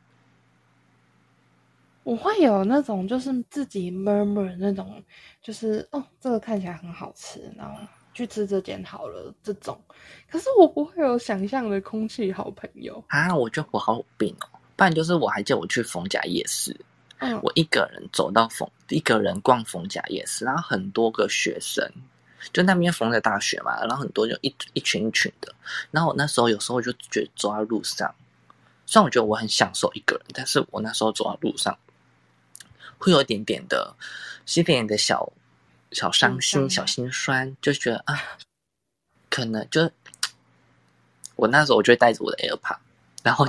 [2.05, 5.03] 我会有那种就是自己 murmur 那种，
[5.41, 7.79] 就是哦，这个看起来很好吃，然后
[8.13, 9.81] 去吃这间好了这种。
[10.29, 13.35] 可是我不会有想象的空气好朋友啊！
[13.35, 14.59] 我觉得我好有病哦。
[14.75, 16.75] 不然就是我还叫我去逢甲夜市，
[17.19, 21.89] 嗯，我一个人走到逢一个人逛逢甲夜市，然后很多个学生，
[22.53, 25.55] 就那边逢甲大学嘛，然后很多就一一群一群的。
[25.93, 28.13] 然后我那时候有时候就觉得走在路上，
[28.87, 31.79] 虽然我觉得我很享受一个人，但是我那时候走在路上。
[32.99, 33.97] 会有一点点的，
[34.47, 35.33] 一点点的小
[35.91, 38.17] 小伤心、小心酸，就觉得啊，
[39.29, 39.91] 可能就
[41.35, 42.77] 我那时候我就会带着我的 AirPod，
[43.25, 43.45] 然后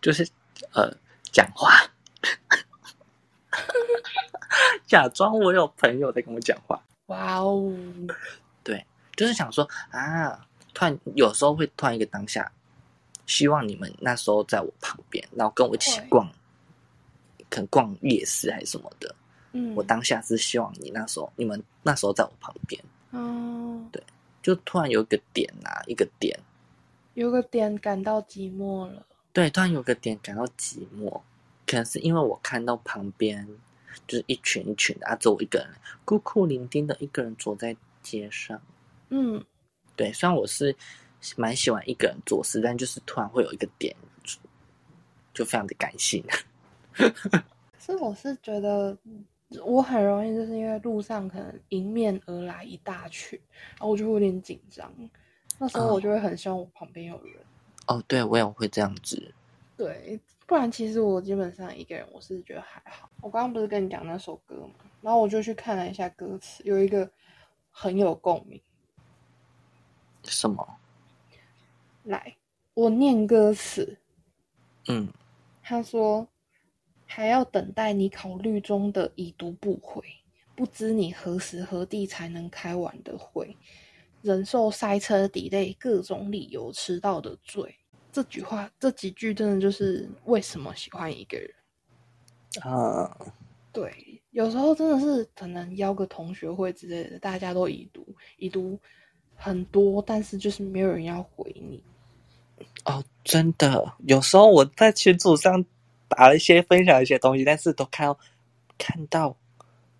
[0.00, 0.26] 就是
[0.72, 0.90] 呃
[1.30, 1.90] 讲话，
[4.88, 6.82] 假装我有朋友在跟我讲话。
[7.08, 7.70] 哇哦，
[8.62, 12.50] 对，就是想说啊，突然有时候会突然一个当下，
[13.26, 16.30] 希望你们那时候在我旁边，然后跟我一起逛。
[17.50, 19.14] 可能逛夜市还是什么的，
[19.52, 24.02] 嗯，我当下是希望你那时候，你们那时候在我旁边，哦，对，
[24.42, 26.36] 就突然有一个点啊，一个点，
[27.12, 31.20] 有个点感到寂寞了，对，突然有个点感到寂寞，
[31.64, 33.46] 可能是因为我看到旁边
[34.08, 35.68] 就是一群一群的啊，只有我一个人
[36.04, 38.60] 孤苦伶仃的一个人坐在街上，
[39.10, 39.44] 嗯，
[39.94, 40.74] 对，虽然我是
[41.36, 43.94] 蛮喜欢一个人做事，但就是突然会有一个点，
[45.32, 46.24] 就非常的感性。
[46.92, 47.12] 可
[47.78, 48.96] 是我是觉得，
[49.64, 53.38] 我很容易就是因为路上可能迎面而来一大群，
[53.72, 54.90] 然后我就会有点紧张。
[55.58, 57.34] 那时候我就会很希望我旁边有人。
[57.86, 59.32] 哦，对，我也会这样子。
[59.76, 63.08] 对，不然其实我基本上一个人，我是觉得还好。
[63.20, 67.10] 我刚刚不是跟你讲那首歌嘛，然后我就去看了一下歌词，有一个
[67.70, 68.60] 很有共鸣。
[70.22, 70.76] 什么？
[72.04, 72.36] 来，
[72.74, 73.98] 我念歌词。
[74.88, 75.08] 嗯，
[75.62, 76.26] 他说。
[77.06, 80.02] 还要等待你考虑中的已读不回，
[80.56, 83.56] 不知你何时何地才能开完的会，
[84.22, 87.76] 忍受塞车抵累，各种理由迟到的罪。
[88.10, 91.50] 这句话，这几句真的就是为什么喜欢一个人
[92.62, 93.16] 啊？
[93.70, 98.04] 对，有时候真的是可能邀个同学会之类的，大家都已读，
[98.38, 98.80] 已读
[99.36, 101.84] 很多，但是就是没有人要回你。
[102.84, 105.64] 哦，真的，有时候我在群组上。
[106.06, 108.16] 打了一些分享一些东西，但是都看到
[108.78, 109.36] 看到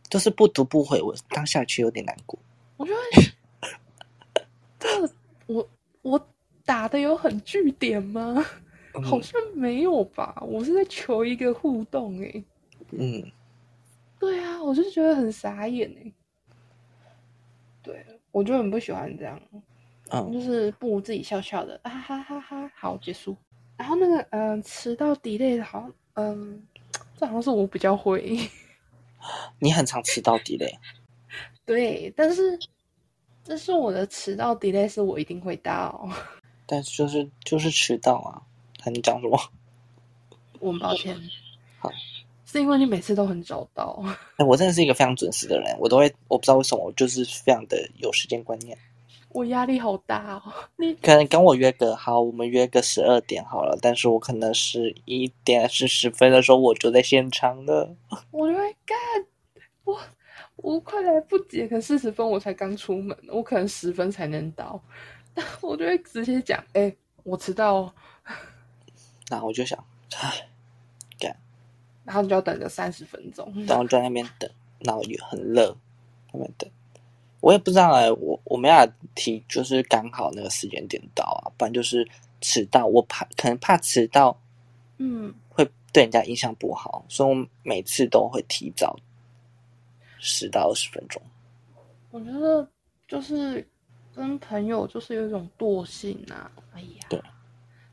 [0.09, 2.39] 就是不读不回，我当下却有点难过。
[2.77, 3.23] 我觉得
[4.79, 5.11] 这
[5.47, 5.69] 我
[6.03, 6.29] 我
[6.65, 8.45] 打的有很据点吗？
[9.03, 10.41] 好像没有吧。
[10.47, 12.45] 我是在求一个互动哎。
[12.91, 13.33] 嗯，
[14.21, 16.13] 对啊，我就觉得很傻眼哎。
[17.83, 19.41] 对，我就很不喜欢这样。
[20.11, 23.37] 嗯，就是不如自己笑笑的啊哈哈哈，好结束。
[23.77, 26.63] 然后那个嗯，迟到 delay 好像嗯，
[27.19, 28.39] 这好像是我比较会。
[29.59, 30.73] 你很常迟到 delay。
[31.67, 32.59] 对，但是
[33.43, 36.09] 这是我的迟到 delay，是我一定会到。
[36.67, 38.43] 但是就是就是迟到啊！
[38.91, 39.41] 你讲什么？
[40.61, 41.19] 我很抱歉。
[41.79, 41.91] 好，
[42.47, 44.03] 是因为你每次都很早到。
[44.37, 48.77] 哎，我真的是一个非常准时的人，我都会，我不知道为什么，我就是非常的有时间观念。
[49.35, 50.43] 我压力好大哦！
[50.79, 53.77] 你可能跟我约个好，我们约个十二点好了。
[53.83, 57.97] 但是我可能十一点是十分的时候，我就在现场了。
[58.31, 58.97] 我就会干，
[59.83, 60.01] 我
[60.55, 64.81] 我快来不及，可四十分我才刚出门，我可能十分才能到。
[65.61, 66.95] 我就会直接讲，哎，
[67.25, 67.93] 我迟到。
[69.31, 69.77] 那我就想，
[70.21, 70.49] 唉，
[71.19, 71.37] 干。
[72.05, 75.77] 然后你就要等个三十分钟，然后在那边等，然后也很热，
[76.33, 76.71] 那边等。
[77.45, 82.09] 我也不知道哎，我我们俩提就是刚好那个时间点到啊，不然就是
[82.41, 82.87] 迟到。
[82.87, 84.35] 我怕可能怕迟到，
[84.97, 88.97] 嗯，会对人家印象不好，所以我每次都会提早
[90.19, 91.21] 十到二十分钟。
[92.11, 92.67] 我觉得
[93.07, 93.69] 就是
[94.15, 97.21] 跟朋友就是有一种惰性啊，哎呀，对，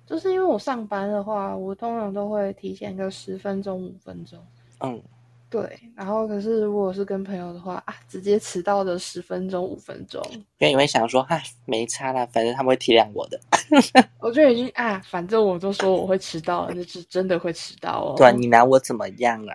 [0.06, 4.40] 就是因为我上班的话，我通常都会提前个十分钟、五分钟，
[4.80, 5.04] 嗯。
[5.52, 13.38] 对，然后可是如果是跟朋友的话啊，直接迟到的十分钟、五分钟，因为你会想说，嗨，没差啦，反正他们会体谅我的。
[14.20, 18.16] 我就已经啊，反正我都说我会迟到了，那是真的会迟到哦。
[18.18, 19.54] 对啊，你拿我怎么样啊？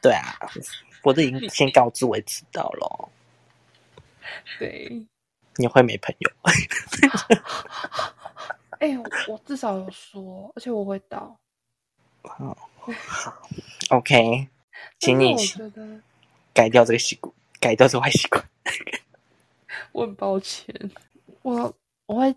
[0.00, 0.34] 对啊，
[1.04, 3.08] 我都已经先告知我迟到了。
[4.58, 5.06] 对，
[5.56, 6.30] 你会没朋友？
[8.78, 11.36] 哎，我至少有说，而且我会到。
[12.24, 12.56] 好
[13.90, 14.48] ，OK。
[14.98, 15.34] 请你
[16.52, 18.44] 改掉这个习惯，改掉这坏习惯。
[19.92, 20.74] 我很抱歉，
[21.42, 21.74] 我
[22.06, 22.34] 我会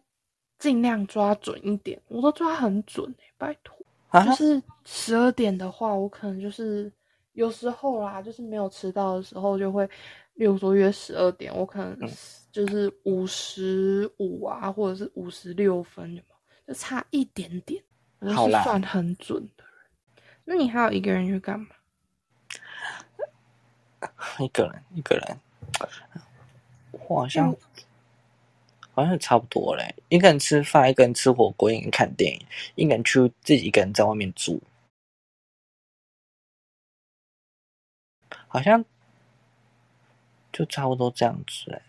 [0.60, 3.78] 尽量抓准一点，我都抓很准哎，拜托。
[4.26, 6.92] 就是十二点的话，我可能就是
[7.34, 9.86] 有时候啦，就是没有迟到的时候，就会，
[10.34, 11.98] 例如说约十二点，我可能
[12.52, 16.22] 就是五十五啊，或者是五十六分，
[16.68, 17.82] 就差一点点。
[18.20, 20.24] 我是算很准的人。
[20.44, 21.68] 那你还有一个人去干嘛？
[24.40, 25.38] 一个人，一个人，
[27.08, 27.56] 我好像
[28.92, 29.96] 好像差不多嘞。
[30.10, 34.62] 一个人吃饭，一个人吃火锅，一个人看电影，一个人去自己一个人在外面住，
[38.48, 38.84] 好像
[40.52, 41.82] 就差不多这样子哎。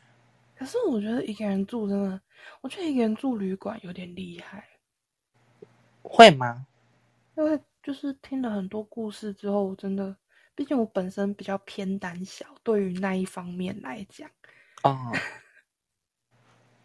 [0.55, 2.21] 可是我觉得一个人住真的，
[2.61, 4.69] 我觉得一个人住旅馆有点厉害。
[6.03, 6.67] 会吗？
[7.37, 10.15] 因为就是听了很多故事之后，真的，
[10.55, 14.29] 毕竟我本身比较偏胆小，对于那一方面来讲，
[14.83, 15.13] 哦，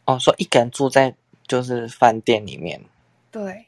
[0.06, 1.14] 哦，说一个人住在
[1.48, 2.82] 就是饭店里面，
[3.32, 3.66] 对，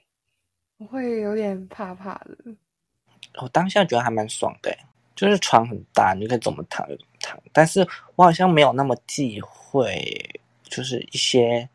[0.77, 2.38] 我会有点怕怕的。
[3.41, 4.75] 我当下觉得还蛮爽的，
[5.15, 11.67] 就是床很大，你可以怎么躺就躺，但是我好像没有那么忌讳，就是一些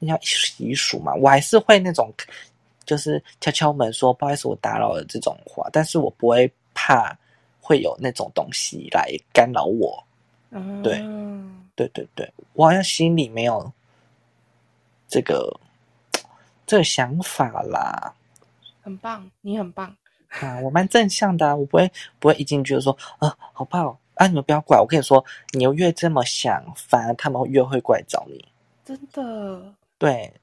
[0.00, 2.12] 要习俗嘛，我还是会那种。
[2.84, 7.16] 就是敲敲门说不好意思，我打扰了这种话，但是我不会怕
[7.62, 10.04] 会有那种东西来干扰我。
[10.82, 11.00] 对，
[11.74, 13.72] 对对对，我好像心里没有
[15.08, 15.58] 这个
[16.66, 18.14] 这个想法啦。
[18.82, 19.96] 很棒，你很棒
[20.28, 20.58] 啊！
[20.60, 24.26] 我蛮正向的，我不会不会一进去就说啊好怕哦啊！
[24.26, 28.44] 你们不要怪我，跟你说，你越这么想，反而他们越会过来找你。
[28.84, 30.34] 真的，对，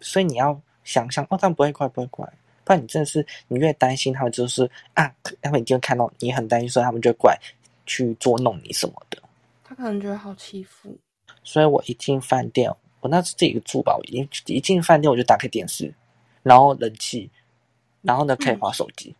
[0.00, 0.60] 所以你要。
[0.84, 2.30] 想象哦，他们不会怪，不会怪。
[2.64, 7.38] 不然你真的是，你越担心他们，就是啊，他们一定会看到你很担心，所以他们就过来
[7.86, 9.18] 去捉弄你什么的。
[9.62, 10.96] 他可能觉得好欺负。
[11.42, 15.92] 所以我一进饭店，我那是自己住吧，我一一进饭店我就打开电视，
[16.42, 17.30] 然后冷气，
[18.00, 19.14] 然后呢可以划手机。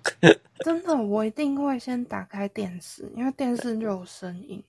[0.60, 4.62] 真的，我一定会先打开电视，因为电视就有声音。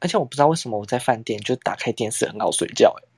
[0.00, 3.08] 而且我不知道为什么我在饭店就打开电视很好睡觉，哎。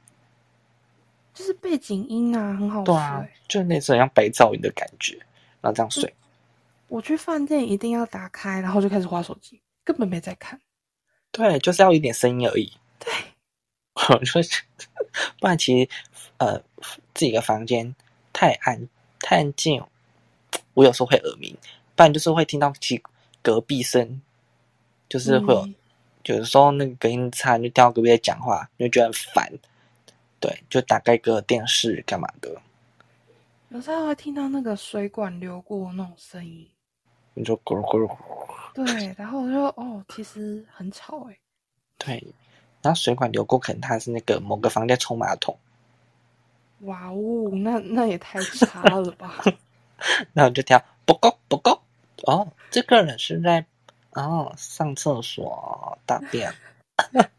[1.34, 2.94] 就是背景音啊，很好睡。
[2.94, 5.18] 对啊，就是那种像白噪音的感觉，
[5.60, 6.14] 然后这样睡。
[6.86, 10.60] 我去饭店一定要打开，然后就开始划手机，根本没在看。
[11.32, 12.72] 对，就是要一点声音而已。
[13.00, 13.12] 对，
[13.94, 14.40] 我说，
[15.40, 15.90] 不然其实
[16.38, 16.56] 呃，
[17.12, 17.94] 自己的房间
[18.32, 19.82] 太暗太安静，
[20.74, 21.56] 我有时候会耳鸣。
[21.96, 23.02] 不然就是会听到其
[23.42, 24.20] 隔壁声，
[25.08, 25.68] 就是会有，
[26.24, 29.52] 有的时候那个隔音差，就听到隔壁在讲话，就觉得很烦。
[30.44, 32.54] 对，就打开个电视干嘛的？
[33.70, 36.68] 有时候会听到那个水管流过那种声音，
[37.32, 38.14] 你就咕噜咕噜。
[38.74, 41.38] 对，然后我就哦，其实很吵哎。
[41.96, 42.22] 对，
[42.82, 45.58] 然后水管流过，可能它是那个某个房间冲马桶。
[46.80, 49.42] 哇哦，那那也太差了吧！
[50.34, 51.80] 然后就跳不够不够
[52.26, 53.64] 哦，这个人是在
[54.10, 56.52] 哦上厕所大便。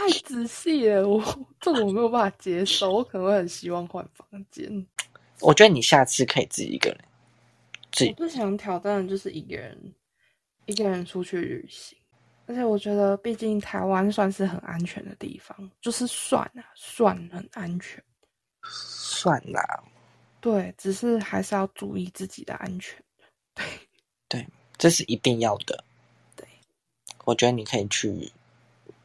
[0.00, 1.22] 太仔细了，我
[1.60, 4.86] 这种我没有办法接受，我可能会很希望换房间。
[5.40, 6.98] 我觉得你下次可以自己一个人。
[8.08, 9.94] 我最想挑战的就是一个人，
[10.64, 11.98] 一个人出去旅行。
[12.46, 18.02] 而且我觉得，毕竟台湾算是很安全的地方，就是算啊，算很安全。
[18.62, 19.62] 算啦。
[20.40, 22.98] 对，只是还是要注意自己的安全。
[23.54, 23.64] 对，
[24.28, 25.84] 对，这是一定要的。
[26.34, 26.48] 对，
[27.26, 28.32] 我觉得你可以去。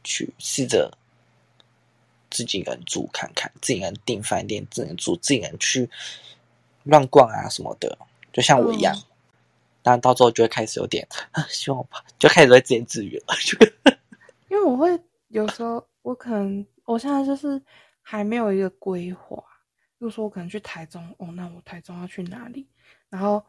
[0.06, 0.90] 去试着
[2.30, 5.90] 自己一个人住看看，自己一个人订饭店，自己人住，自己人去
[6.84, 7.98] 乱逛啊什么的，
[8.32, 8.96] 就像我一样。
[9.82, 11.06] 但到时候就会开始有点
[11.48, 13.34] 希望吧，就开始会自言自语了。
[14.48, 17.60] 因为我会有时候，我可能我现在就是
[18.02, 19.36] 还没有一个规划。
[19.98, 22.66] 比如说，我可能去台中，哦，那我台中要去哪里？
[23.08, 23.42] 然后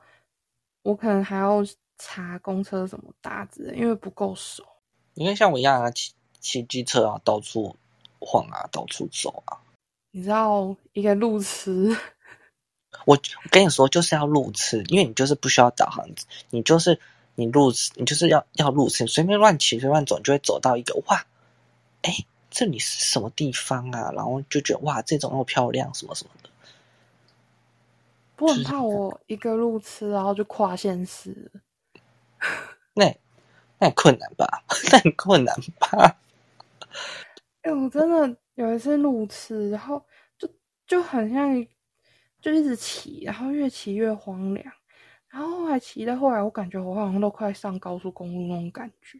[0.81, 1.65] 我可能还要
[1.97, 4.63] 查公车怎么搭之类，因为不够熟。
[5.13, 5.91] 你看，像我一样啊。
[5.91, 6.13] 骑
[6.63, 7.75] 机车啊，到处
[8.19, 9.57] 晃啊，到处走啊。
[10.11, 11.95] 你知道一个路痴，
[13.05, 16.07] 我我跟你说就是要路痴，因为你就是不需要导航，
[16.49, 16.99] 你就是
[17.35, 21.25] 你路痴，你就是要要路痴，随便乱骑随便乱走，就会走到一个哇，
[22.01, 24.11] 哎，这里是什么地方啊？
[24.13, 26.49] 然后就觉得哇，这种又漂亮，什么什么的。
[28.35, 31.51] 不很怕我一个路痴，然后就跨县市。
[32.93, 33.05] 那
[33.79, 34.63] 那很困难吧？
[34.91, 36.17] 那很困难吧？
[37.61, 40.03] 哎，我真的有一次路痴，然后
[40.37, 40.49] 就
[40.85, 41.67] 就很像，
[42.41, 44.65] 就一直骑，然后越骑越荒凉，
[45.29, 49.19] 然后后来骑到后来，我感觉我好像都快上高速公路那种感觉，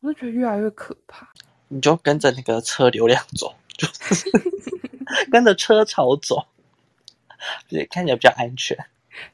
[0.00, 1.28] 我就觉得越来越可怕。
[1.68, 3.88] 你就跟着那个车流量走，就
[5.32, 6.46] 跟着车潮走，
[7.68, 8.76] 对看起来比较安全。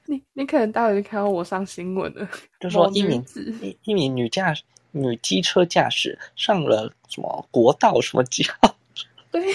[0.07, 2.29] 你你可能待会就看到我上新闻了，
[2.61, 3.23] 就说一名
[3.61, 4.63] 一一名女驾驶
[4.93, 8.77] 女机车驾驶上了什么国道什么几号，
[9.31, 9.55] 对，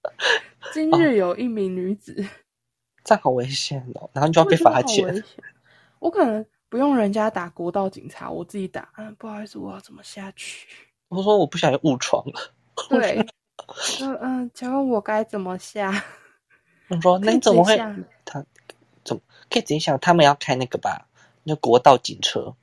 [0.72, 2.14] 今日有一名女子，
[3.04, 5.22] 这样好危险哦，然后你就要被罚钱。
[5.98, 8.88] 我可能不用人家打国道警察，我自己打。
[8.96, 10.66] 嗯，不好意思，我要怎么下去？
[11.08, 12.52] 我说我不小心误闯了，
[12.88, 13.18] 对，
[14.00, 16.04] 嗯嗯，请问我该怎么下？
[16.88, 17.76] 我说那你怎么会
[18.24, 18.44] 他
[19.04, 21.06] 怎么可以直接想他们要开那个吧？
[21.42, 22.54] 那国道警车，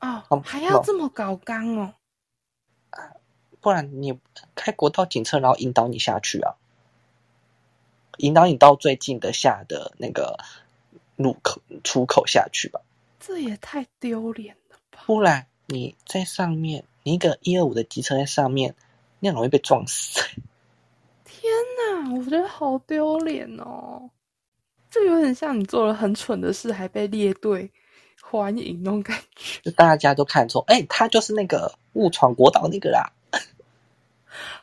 [0.00, 1.94] 哦哦，还要这么搞刚哦？
[3.60, 4.18] 不然你
[4.54, 6.54] 开国道警车，然后引导你下去啊，
[8.16, 10.38] 引导你到最近的下的那个
[11.16, 12.80] 路口出口下去吧。
[13.18, 15.02] 这也太丢脸了吧！
[15.06, 18.74] 不然你在上面，你一个一二五的机车在上面，
[19.18, 20.22] 你很容易被撞死。
[21.24, 24.08] 天哪，我觉得好丢脸哦！
[24.90, 27.70] 这有点像你做了很蠢的事，还被列队
[28.30, 33.12] 欢迎那种感觉，就大家都看错，哎、他就是那个误闯国道那个啦。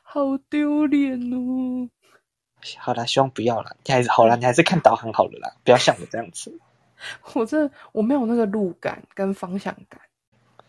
[0.02, 1.90] 好丢脸哦！
[2.80, 3.76] 好啦，希望不要啦。
[3.86, 6.58] 你还是好啦，你还是看导航好了啦，不要像我这样子。
[7.36, 10.02] 我这我没有那个路感跟方向感，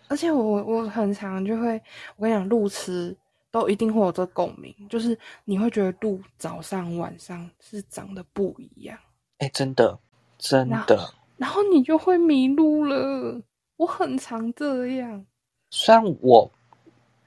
[0.09, 1.81] 而且我我很常就会，
[2.17, 3.17] 我跟你讲，路痴
[3.51, 8.99] 都一定会有这共鸣，就是你会觉得路早上晚上是长得不一样，
[9.39, 9.99] 哎、真的，
[10.37, 11.09] 真的。
[11.39, 13.41] 然后你就会迷路了。
[13.79, 15.25] 我很常这样，
[15.71, 16.51] 虽然我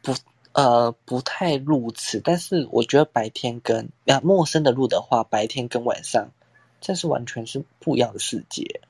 [0.03, 0.13] 不
[0.51, 6.29] 呃不太路痴，但是我觉得白天跟啊陌生的路的话，白天跟晚上，
[6.81, 8.81] 这是完全是不一样的世界。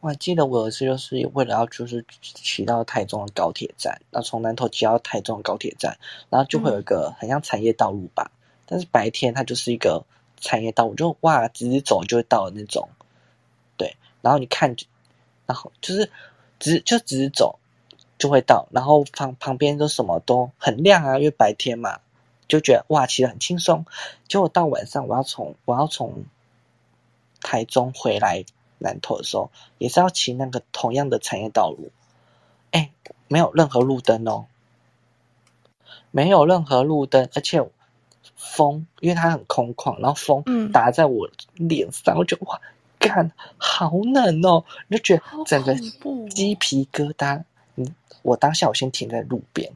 [0.00, 5.98] 我还记得我有一次就是为了要就是骑到台中的高铁站，然后从南投骑到台中的高铁站，
[6.30, 8.30] 然后就会有一个很像产业道路吧，
[8.64, 10.04] 但是白天它就是一个
[10.36, 12.88] 产业道路，就哇直直走就会到的那种，
[14.20, 14.76] 然后你看，
[15.46, 16.10] 然后就是
[16.58, 17.58] 直就直直走
[18.18, 22.00] 就会到，然后旁旁边都什么都很亮啊，因为白天嘛，
[22.48, 23.86] 就觉得哇骑得很轻松。
[24.26, 26.24] 结果到晚上我要从我要从
[27.40, 28.44] 台中回来
[28.78, 31.90] 南投的时候，也是要骑那个同样的产业道路，
[32.72, 32.90] 哎，
[33.28, 34.46] 没有任何路灯哦，
[36.10, 37.64] 没有任何路灯，而且
[38.34, 42.60] 风，因为它很空旷，然后风嗯打在我脸上，我觉得哇，
[42.98, 45.74] 干好冷哦，你就觉得整个
[46.30, 47.42] 鸡皮疙瘩。
[47.76, 49.72] 嗯，我当下我先停在路边，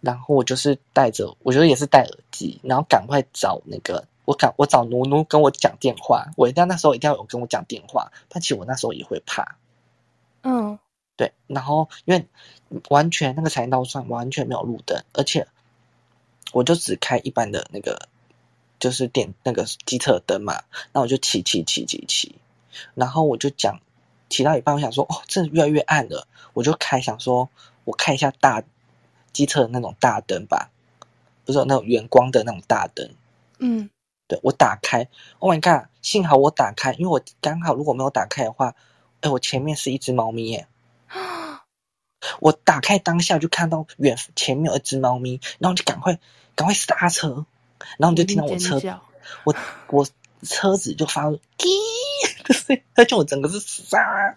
[0.00, 9.56] 然后我就是戴着，我觉得也是戴耳机，然后赶快找那个，我赶我找奴奴跟我讲电话，我一定要那时候一定要有跟我讲电话，但其实我那时候也会怕，
[10.42, 10.78] 嗯，
[11.16, 12.26] 对，然后因为
[12.88, 15.46] 完全那个产业道上完全没有路灯，而且
[16.52, 18.08] 我就只开一般的那个
[18.78, 20.62] 就是点那个机车灯嘛，
[20.92, 22.36] 那我就骑骑骑骑骑，
[22.94, 23.80] 然后我就讲
[24.28, 27.48] 骑到一半，我想说哦，这越来越暗了，我就开想说
[27.84, 28.62] 我开一下大
[29.32, 30.70] 机车的那种大灯吧，
[31.44, 33.10] 不是有那种远光的那种大灯，
[33.58, 33.90] 嗯，
[34.26, 35.08] 对我打开
[35.38, 35.88] ，Oh my god！
[36.02, 38.74] 幸好我打开，因为我刚好如果没有打开的话，
[39.20, 40.68] 哎，我前面是一只猫咪耶。
[42.40, 46.18] 我打开当下就看到远前面有一只猫咪，然后就赶快
[46.54, 47.46] 赶快刹车，
[47.98, 48.80] 然后你就听到我车
[49.44, 49.54] 我
[49.88, 50.06] 我
[50.42, 51.68] 车子就发出滴
[52.44, 54.36] 的声音，而且我整个是刹，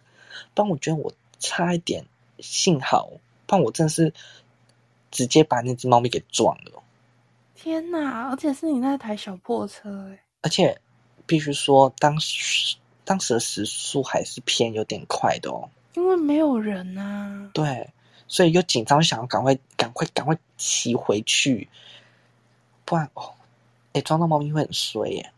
[0.53, 2.05] 不然我觉得我差一点，
[2.39, 3.09] 幸好，
[3.45, 4.13] 不然我真的是
[5.11, 6.81] 直接把那只猫咪给撞了。
[7.55, 8.29] 天哪！
[8.29, 10.75] 而且是你那台小破车，哎，而且
[11.27, 12.75] 必须说，当时
[13.05, 15.69] 当时的时速还是偏有点快的哦。
[15.93, 17.51] 因为没有人啊。
[17.53, 17.87] 对，
[18.27, 21.69] 所以又紧张，想要赶快、赶快、赶快骑回去，
[22.91, 23.31] 不然哦，
[23.93, 25.31] 哎，撞到猫咪会很衰耶。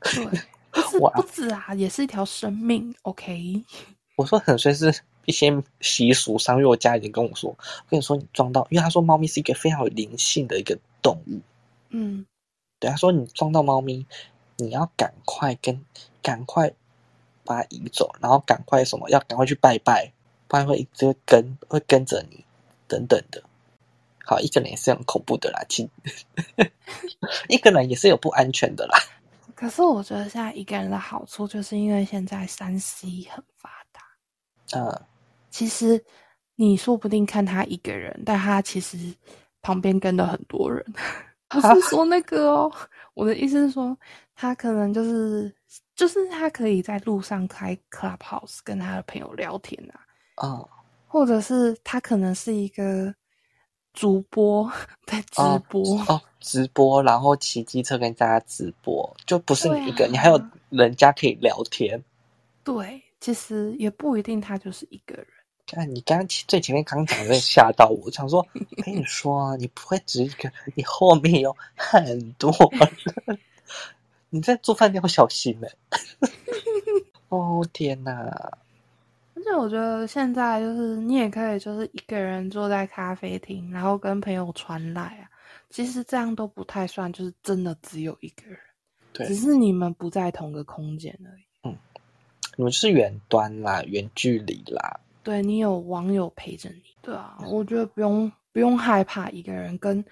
[0.00, 0.24] 对，
[1.10, 2.94] 不止啊，也是一条生命。
[3.02, 3.64] OK，
[4.14, 11.40] 我说很衰是一些习俗上，因为我家人跟我说，我跟你说你撞到，因为他说猫咪是一个非常有灵性的一个动物，
[11.88, 12.24] 嗯，
[12.78, 14.06] 对，他说你撞到猫咪，
[14.58, 15.84] 你要赶快跟
[16.22, 16.72] 赶快
[17.44, 20.12] 把它移走，然后赶快什么要赶快去拜拜，
[20.46, 22.44] 不然会一直会跟会跟着你
[22.86, 23.42] 等等的。
[24.26, 25.88] 好，一个人也是很恐怖的啦，其
[27.48, 28.98] 一个人也是有不安全的啦。
[29.54, 34.00] 可是我觉得现在一个人的好处，就是因为现在三 C 很发达，
[34.78, 35.02] 嗯，
[35.50, 36.02] 其实
[36.56, 38.96] 你说不定看他一个人，但他其实
[39.62, 40.84] 旁边跟了很多人。
[41.48, 42.72] 不是 说那个哦，
[43.12, 43.96] 我的意思是说，
[44.34, 45.54] 他可能就是
[45.94, 50.00] 就是他可以在路上开 Clubhouse 跟他的朋友聊天啊，
[50.42, 50.68] 嗯，
[51.06, 53.14] 或者是他可能是一个
[53.94, 54.70] 主播
[55.06, 55.40] 在直
[55.70, 62.02] 播，哦，直播，然后骑机车跟大家直播，就不是你一个，啊你还有人家可以聊天。
[62.62, 65.26] 对，其实也不一定他就是一个人。
[65.66, 68.46] 看你刚刚最前面刚讲的吓到我，想说
[68.84, 72.50] 跟 你说啊，你不会只一个，你后面有很多
[73.26, 73.38] 人，
[74.28, 75.68] 你在做饭要小心呢、
[77.28, 78.58] 哦天哪！
[79.44, 85.30] 而且我觉得现在就是你也可以就是一个人坐在咖啡厅，然后跟朋友传来啊，
[85.68, 88.58] 其实这样都不太算，就是真的只有一个人，
[89.12, 91.44] 对只是你们不在同个空间而已。
[91.64, 91.76] 嗯
[92.56, 99.76] 你们是远端啦，远距离啦，对你有网友陪着你，对啊，我觉得不用不用害怕一个人。
[99.78, 100.04] 跟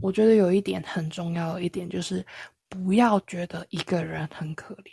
[0.00, 2.24] 我觉得有一点很重要的一点就是，
[2.70, 4.90] 不要觉得一个人很可怜。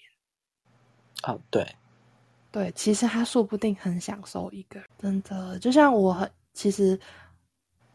[1.23, 1.65] 哦对，
[2.51, 5.57] 对，其实他说不定很享受一个人，真的。
[5.57, 6.99] 就像我很，其实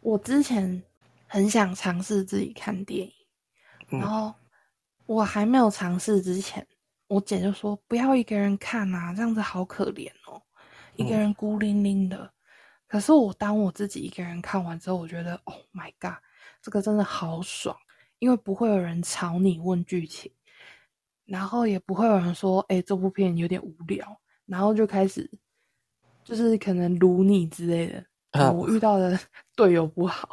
[0.01, 0.83] 我之前
[1.27, 3.13] 很想尝试自己看电影，
[3.91, 4.35] 嗯然后
[5.05, 6.67] 我还没有尝试之前，
[7.07, 10.41] 我姐就说不要一个人看啊，这样子好可怜哦，
[10.97, 12.33] 一个嗯人孤零零的。
[12.89, 16.15] 可是我当我自己一个人看完之后，我觉得 Oh my god，
[16.63, 17.77] 这个真的好爽，
[18.21, 20.33] 因为不会有人吵你问剧情，
[21.27, 25.29] 然后也不会有人说，哎、这部片有点无聊，然后就开始
[26.25, 28.05] 就是可能撸你之类的。
[28.33, 29.19] 嗯我遇到的
[29.57, 30.29] 队友不好，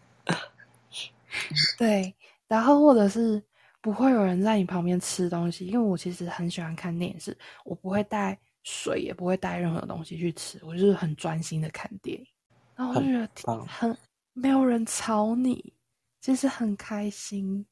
[1.76, 2.14] 对，
[2.46, 3.42] 然后或者是
[3.82, 12.26] 不会有人在你旁边吃东西，因为我其实很喜欢看电视，我不会带水，也不会带任何东西去吃，我就是很专心的看电影，
[12.74, 13.94] 然后我就觉得挺很
[14.32, 15.74] 没有人吵你，
[16.22, 17.66] 其实很开心。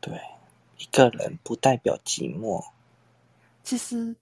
[0.00, 0.18] 对，
[0.78, 2.64] 一个人不代表寂寞，
[3.62, 4.16] 其实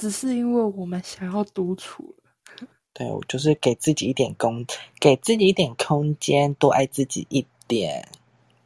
[0.00, 2.66] 只是因为我们想要独处了。
[2.94, 4.64] 对我就是给自己一点空，
[4.98, 8.08] 给自己一点空间，多爱自己一点，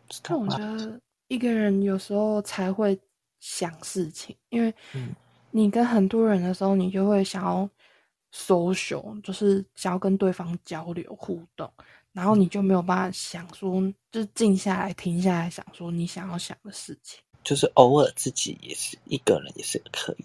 [0.09, 0.59] 知但我觉？
[0.59, 2.97] 得一个人有时候才会
[3.41, 5.12] 想事情，因为嗯
[5.51, 7.68] 你跟很多人的时候，你就会想要
[8.32, 11.68] social，就是想要跟对方交流互动，
[12.12, 13.82] 然后你就没有办法想说，
[14.12, 17.20] 就是静下来、停下来想说你想要想的事情。
[17.43, 20.24] 就是偶尔自己也是一个人也是可以，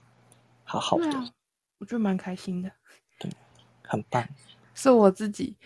[0.69, 1.27] 好好的，啊，
[1.79, 2.71] 我觉得蛮开心的，
[3.17, 3.31] 对
[3.81, 4.23] 很棒。
[4.75, 5.57] 是我自己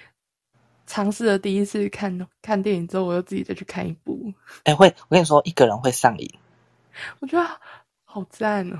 [0.88, 4.34] 尝试了第一次看看电影之后，我又自己再去看一部，
[4.64, 6.30] 哎，会我跟你说，一个人会上瘾，
[7.20, 7.62] 我觉得
[8.06, 8.80] 好赞哦！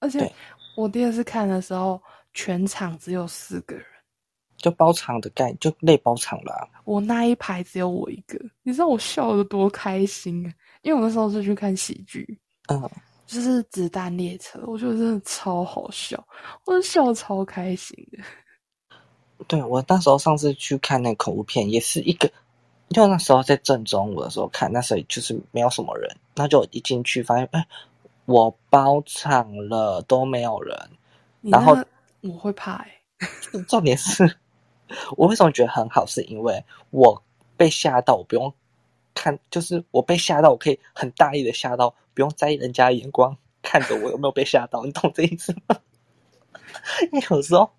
[0.00, 0.28] 而且
[0.76, 2.02] 我第二次看的时候，
[2.34, 3.86] 全场只有四个人，
[4.56, 6.68] 就包场的概就类包场啦。
[6.84, 8.36] 我那一排只有我一个。
[8.64, 10.52] 你知道我笑得多开心啊！
[10.82, 12.90] 因为我那时候是去看喜剧，嗯，
[13.32, 16.22] 就是《子弹列车》，我觉得真的超好笑，
[16.66, 18.22] 我就笑超开心的。
[19.48, 22.30] 对我那时候上次去看那个恐怖片，也是一个，
[22.88, 27.66] 因为那时候在正中午的时候看，那时候就是没有什么人，那就一进去发现，哎，
[28.26, 30.78] 我包场了都没有人。
[31.40, 31.74] 然后
[32.20, 32.90] 我会怕哎、
[33.66, 34.36] 重点是，
[35.16, 37.22] 我为什么觉得很好，是因为我
[37.56, 38.52] 被吓到，我不用
[39.14, 45.78] 看，就是我被吓到，我可以很大力的吓到，不用在意人家的眼光 看着我有没有被吓到， 你懂这意思吗？
[47.12, 47.70] 因为有时候，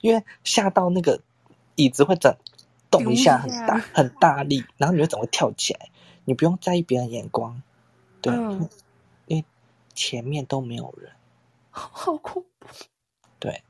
[0.00, 1.20] 因为吓到那个
[1.74, 2.36] 椅子会整
[2.90, 5.90] 动一下，很大很大力，然后你会怎么跳起来，
[6.24, 7.62] 你不用在意别人眼光，
[8.20, 8.68] 对，嗯
[9.26, 9.44] 因为
[9.94, 11.10] 前面都没有人。
[11.70, 12.68] 好恐怖。
[13.38, 13.62] 对，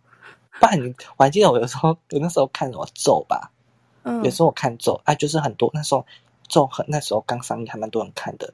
[0.61, 3.51] 不然你我还记得我有时候我那时候看什么咒吧，
[4.03, 6.07] 嗯，有时候我看咒啊，就是很多那时候
[6.49, 8.53] 咒很那时候刚上映，还蛮多人看的。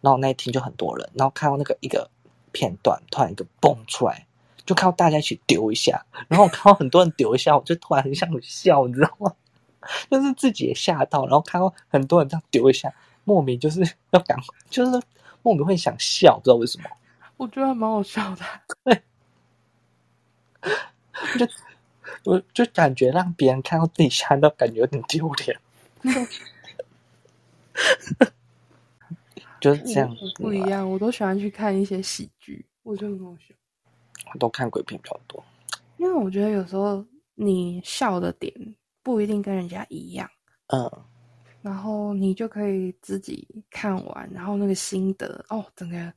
[0.00, 2.08] 然后那一天就很多人，然后看到那个一个
[2.52, 4.26] 片段，突然一个蹦出来，
[4.64, 9.34] 就看到大家一起丢一下，然后我看到很多人丢一下，我就突然很想笑，你知道吗？
[10.10, 12.92] 就是自己也吓到，然后看到很多人这样丢一下，
[13.24, 13.80] 莫名就是
[14.10, 14.38] 要赶，
[14.68, 15.02] 就是
[15.42, 16.90] 莫名会想笑，不知道为什么。
[17.36, 18.44] 我觉得还蛮好笑的。
[18.84, 19.02] 对，
[21.38, 21.46] 就
[22.24, 25.58] 我就感觉让别人看到自己吓到，感觉有点丢脸。
[29.60, 33.54] 就是这样子不一，样，我都喜欢去看一些喜剧，我觉得很好笑。
[34.32, 35.42] 我都看鬼片比较多。
[35.96, 37.04] 因为我觉得有时候
[37.34, 38.52] 你笑的点
[39.02, 40.28] 不一定跟人家一样，
[40.68, 40.90] 嗯，
[41.62, 46.12] 然后你就可以自己看完，然后那个心得哦，整个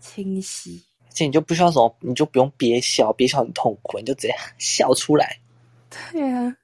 [0.00, 0.84] 清晰。
[1.06, 5.38] 而且你就不需要什么，你就不用憋笑，憋笑很痛苦，你就直接 笑出来。
[6.12, 6.56] 对呀、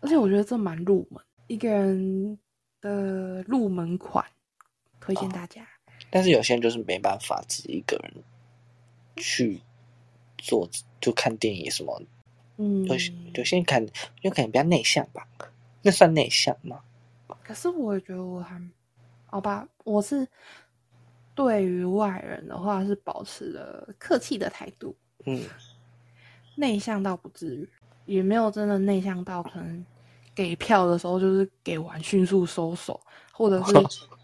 [0.00, 2.38] 而且我觉得这蛮入门，一个人
[2.80, 4.24] 的入门款，
[5.04, 5.66] 推荐大家。
[6.10, 8.12] 但是有些人就是没办法自己一个人
[9.16, 9.60] 去
[10.38, 10.68] 做，
[11.00, 12.02] 就看电影什么。
[12.56, 13.84] 嗯，有些有些人看，
[14.20, 15.26] 就可能比较内向吧，
[15.80, 16.80] 那算内向吗？
[17.42, 18.60] 可是我觉得我还，
[19.26, 20.28] 好吧，我是
[21.34, 24.94] 对于外人的话是保持了客气的态度，
[25.24, 25.42] 嗯，
[26.56, 27.68] 内向到不至于，
[28.04, 29.84] 也没有真的内向到可能
[30.34, 33.00] 给票的时候就是给完迅速收手，
[33.32, 33.72] 或者是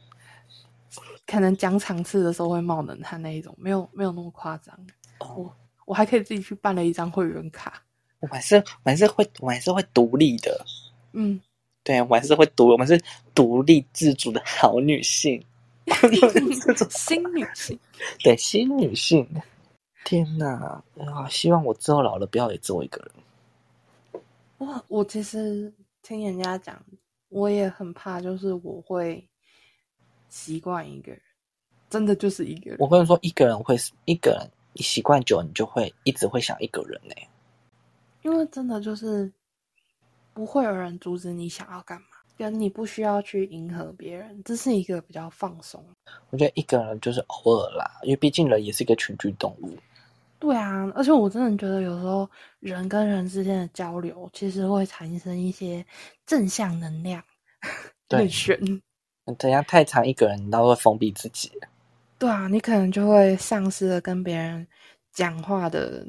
[1.29, 4.75] 可能讲场次的时候会冒冷汗那一种，没有没有那么夸张。
[5.19, 5.55] 哦我
[5.85, 7.83] 我还可以自己去办了一张会员卡，
[8.21, 10.65] 我们还是我们还是会我们还是会独立的，
[11.13, 11.41] 嗯，
[11.85, 13.01] 对，我们还是会独，我们是
[13.35, 15.45] 独立自主的好女性，
[16.91, 17.79] 新女性。
[18.25, 19.29] 对，新女性。
[20.05, 20.83] 天哪！
[20.97, 24.23] 啊，希望我之后老了不要也只有一个人。
[24.59, 25.71] 我我其实
[26.03, 26.81] 听人家讲，
[27.29, 29.23] 我也很怕，就是我会
[30.29, 31.21] 习惯一个人，
[31.91, 32.77] 真的就是一个人。
[32.81, 37.15] 我跟你说，一个人会一个人，你习惯久，了，你就会一直会想一个人呢、
[38.23, 39.31] 因为真的就是
[40.35, 42.07] 不会有人阻止你想要干嘛，
[42.37, 45.85] 跟你不需要去迎合别人，这是一个比较放松。
[46.31, 49.77] 我觉得一个人就是偶尔啦，因为毕竟人也是一个群居动物。
[50.39, 52.29] 对啊，而且我真的觉得有时候
[52.61, 55.85] 人跟人之间的交流，其实会产生一些
[56.27, 57.21] 正向能量，
[58.07, 58.83] 对很玄。
[59.35, 61.51] 等下太长一个人，你都会封闭自己。
[62.19, 64.67] 对啊，你可能就会丧失了跟别人
[65.13, 66.07] 讲话的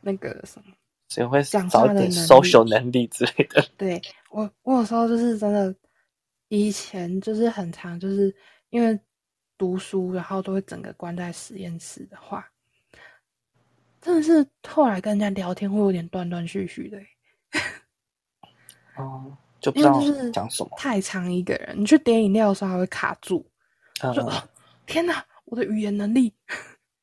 [0.00, 0.74] 那个什么。
[1.08, 3.62] 所以会讲少一点话的 social 能力之类的。
[3.76, 5.74] 对我，我有时候就是真的，
[6.48, 8.34] 以前就是很长，就是
[8.70, 8.98] 因为
[9.58, 12.50] 读书，然后都会整个关在实验室的话，
[14.00, 17.06] 真的是后来跟人家聊天会有点断断续续的欸，
[18.96, 20.70] 哦，就不知道是讲什么。
[20.76, 23.46] 太长一个人，你去点饮料的时候还会卡住，
[24.00, 24.12] 啊
[24.84, 26.30] 天哪，我的语言能力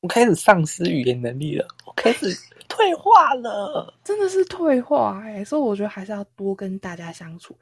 [0.01, 2.28] 我开始丧失语言能力了，我开始
[2.68, 3.93] 退化了。
[4.03, 7.57] 真的是退化哎、所以我觉得还是要多跟大家相处，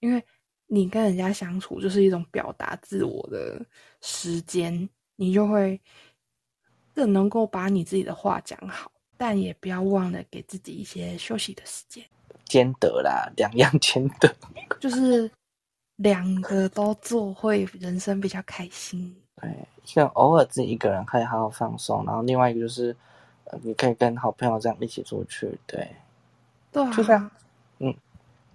[0.00, 0.22] 因为
[0.66, 3.64] 你跟人家相处就是一种表达自我的
[4.00, 5.80] 时间，你就会
[6.94, 12.04] 更能够把你自己的话讲好，但也不要忘了给自己一些休息的时间，
[12.50, 14.28] 兼得啦，两样兼得。
[14.80, 15.30] 就是
[15.96, 19.14] 两个都做会人生比较开心。
[19.36, 19.48] 对，
[19.86, 22.94] 一个偶尔自己一个人可以好好放松，然后另外一个就是，
[23.44, 25.56] 呃，你可以跟好朋友这样一起出去。
[25.64, 25.88] 对，
[26.72, 27.30] 对啊，就这样
[27.78, 27.94] 嗯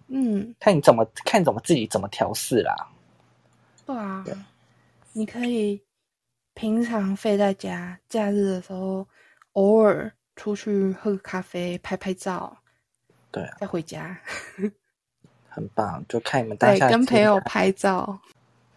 [0.08, 2.76] 嗯，看你怎么看你怎么自己怎么调试啦。
[3.86, 4.36] 对啊对，
[5.14, 5.82] 你可以
[6.54, 9.08] 平常废在家，假日的时候
[9.54, 12.56] 偶尔出去喝个咖啡、拍拍照，
[13.36, 14.18] 对啊，再回家。
[15.50, 18.20] 很棒，就看你们当对，下跟朋友拍照、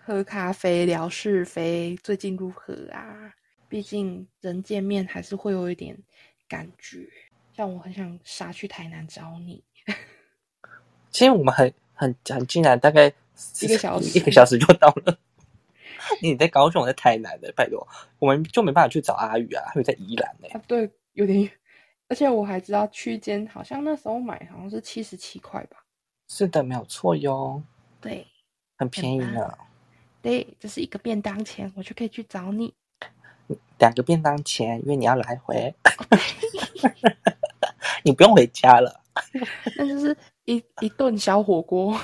[0.05, 3.33] 喝咖啡、聊是非，最近如何啊？
[3.69, 5.97] 毕竟人见面还是会有一点
[6.49, 7.09] 感觉。
[7.57, 9.63] 像我很想杀去台南找你，
[11.11, 13.13] 其实我们很很很近啊，大概
[13.61, 15.19] 一个小时一个小时就到了。
[16.23, 17.87] 你在高雄，我在台南的，拜托，
[18.21, 21.51] 我们就没办法去找阿宇啊，他有在宜兰呢、啊，对，有点远，
[22.09, 25.85] 而且我还知道区间好像那时候买好像是七十七块吧。
[26.29, 27.63] 是的，没有错哟，
[28.01, 28.27] 对
[28.77, 29.59] 很便宜很呢。
[30.21, 32.75] 对，这是一个便当钱，我就可以去找你。
[33.79, 35.75] 两个便当钱，因为你要来回，
[38.03, 39.01] 你不用回家了。
[39.77, 41.99] 那就是一一顿小火锅，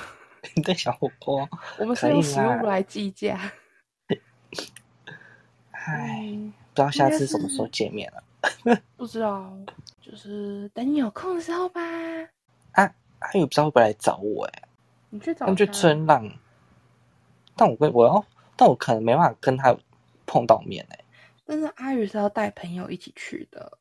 [0.57, 1.49] 一顿小火锅，
[1.79, 3.53] 我们是用食物来计价。
[5.71, 8.25] 唉，嗯，不知道下次什么时候见面了。
[8.97, 9.53] 不知道，
[10.05, 11.81] 就是等你有空的时候吧。
[12.73, 14.63] 啊，阿宇不知道会不会来找我哎、
[15.09, 16.31] 你去找他们去他春浪，
[17.57, 18.23] 但我跟我要，
[18.55, 19.75] 但我可能没办法跟他
[20.27, 20.99] 碰到面哎、
[21.47, 23.79] 但是阿宇是要带朋友一起去的。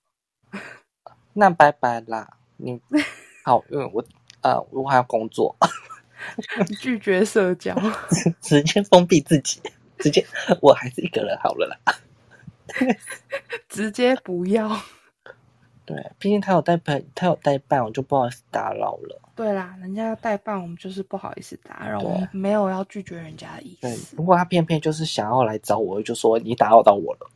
[1.34, 2.80] 那拜拜啦，你
[3.44, 4.02] 好，因为我
[4.44, 5.54] 呃我还要工作，
[6.80, 7.76] 拒绝社交，
[8.40, 9.62] 直接封闭自己，
[9.98, 10.26] 直接
[10.62, 11.76] 我还是一个人好了啦。
[13.68, 14.80] 直接不要。
[15.86, 19.22] 对，毕竟他有代办，他有代办，我就不好意思打扰了。
[19.36, 24.16] 对啦，人家要代办，我们就是不好意思打扰，对我们没有要拒绝人家的意对，思。
[24.16, 27.30] 不过他偏偏就是想要来找我，就说你打扰到我了。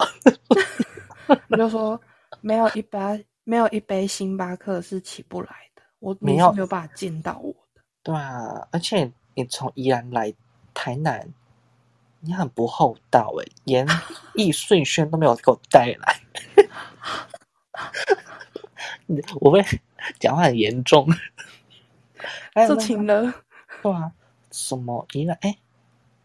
[1.50, 2.00] 我就说
[2.40, 7.82] 没有一杯没有一杯星巴克是起不来的，我没有没有办法见到我的。
[8.02, 10.34] 对啊，而且你从宜兰来
[10.74, 11.28] 台南，
[12.22, 13.86] 你很不厚道诶、连
[14.36, 16.22] 易顺轩都没有给我带来。
[19.06, 19.64] 你 我会
[20.20, 21.08] 讲话很严重。
[22.54, 23.34] 还有这那个请了，
[23.82, 24.12] 对啊，
[24.52, 25.58] 什么一个哎，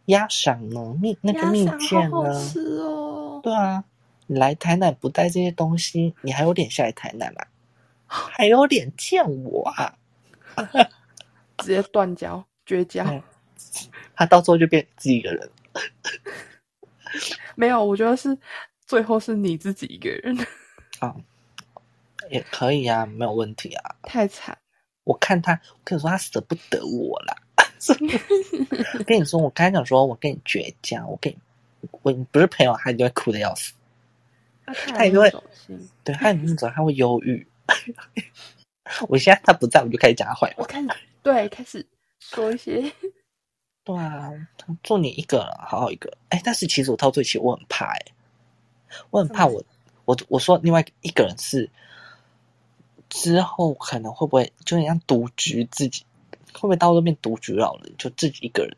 [0.07, 0.97] 鸭嗓呢？
[1.01, 2.49] 蜜那个鸭蜜饯呢？
[2.49, 3.41] 吃哦。
[3.43, 3.85] 对啊，
[4.27, 7.47] 你来台南不带这些东西，你还有脸下来台南啊？
[8.07, 9.97] 还有脸见我啊？
[11.59, 13.05] 直接断交绝交。
[13.11, 13.23] 嗯
[14.15, 15.51] 他到时候就变自己一个人。
[17.55, 18.37] 没有，我觉得是
[18.85, 20.37] 最后是你自己一个人，
[21.01, 21.15] 啊，
[22.33, 23.95] 也可以啊，没有问题啊。
[24.03, 24.57] 太惨。
[25.05, 27.37] 我看他，我跟你说他舍不得我啦。
[28.99, 31.39] 我跟你说，我刚才讲说我跟你绝交，我跟你
[32.03, 33.73] 我你不是朋友，他就会哭的要死。
[34.65, 35.29] 他也会
[36.05, 37.47] 对他那种他会忧郁。
[39.09, 40.55] 我现在他不在，我就开始讲他坏话。
[40.59, 40.87] 我看
[41.23, 41.85] 对，开始
[42.21, 42.93] 说一些。
[43.85, 44.31] 对啊，
[44.85, 46.17] 做你一个人，好好一个。
[46.29, 48.01] 哎，但是其实我到最起我很怕，哎，
[49.11, 49.61] 我很怕我
[50.05, 51.69] 我我说另外一个人是
[53.23, 56.05] 之后可能会不会就像独居自己，
[56.53, 58.77] 会不会到时候变独居老人，就自己一个人，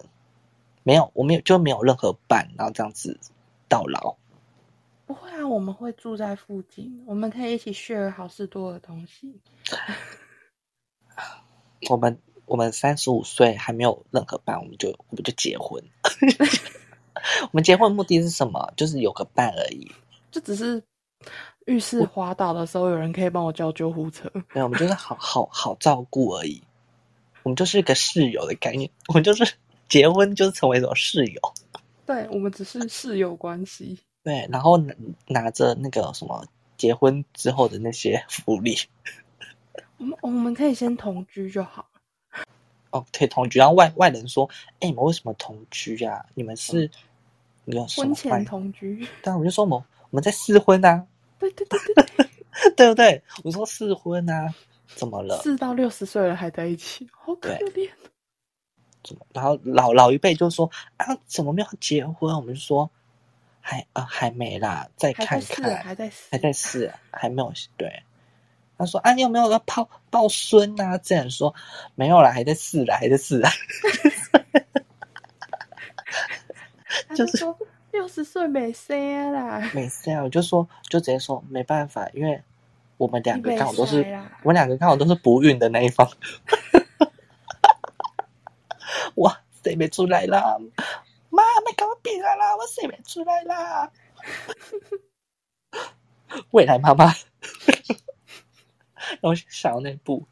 [0.83, 3.19] 没有我没有就没有任何伴，然后这样子
[3.71, 4.17] 到老。
[5.07, 9.41] 不会啊，我们会住在附近，我们可以一起 share 好事多的东西。
[11.89, 15.83] 我们我们三十五岁还没有任何伴，我们就我们就结婚。
[17.41, 18.75] 我们结婚目的是什么？
[18.77, 19.91] 就是有个伴而已。
[20.31, 20.83] 就只是
[21.67, 24.31] 浴室滑倒的时候，有人可以帮我叫救护车。
[24.53, 26.63] 没有，我们就是好好好照顾而已。
[27.43, 28.91] 我们就是一个室友的概念。
[29.09, 29.55] 我们就是
[29.89, 31.41] 结婚，就是成为一种室友。
[32.07, 33.99] 对，我们只是室友关系。
[34.23, 34.95] 对，然后拿
[35.27, 36.47] 拿着那个什么
[36.77, 38.77] 结婚之后的那些福利，
[39.99, 41.87] 我们我们可以先同居就好。
[42.91, 43.59] 哦，可以同居。
[43.59, 44.49] 然后外外人说
[44.81, 46.25] ：“哎，你们为什么同居呀？
[46.35, 46.91] 你们是
[47.65, 49.79] 你有婚前同居？”但，我就说我们
[50.11, 51.07] 我们在试婚啊。
[51.39, 53.23] 对对对对对，对不对？
[53.45, 54.53] 我说试婚啊，
[54.95, 55.39] 怎么了？
[55.43, 57.91] 四到六十岁了还在一起，好可怜。
[59.03, 59.27] 怎么？
[59.33, 62.91] 然后老老一辈就说：“啊，怎么没有结婚？”我们就说。
[63.67, 68.03] 还啊，还没啦，再看看，还在试，还在试，还没有对。
[68.77, 71.55] 他说：“啊，你有没有要抱抱孙啊？”这样说
[71.95, 73.51] 没有啦，还在试啦，还在试啊。
[77.17, 77.59] 就是说
[77.95, 82.43] 六十岁没生啦，没生，我就说就直接说没办法，因为
[82.97, 83.99] 我们两个刚好都是，
[84.43, 86.05] 我们两个刚好都是不孕的那一方。
[89.15, 90.59] 哇，谁没出来啦？
[91.31, 92.57] 妈，没搞我病啊啦！
[92.57, 93.93] 我谁没出来啦！
[96.51, 97.13] 未来妈妈，
[99.23, 100.27] 我想那部，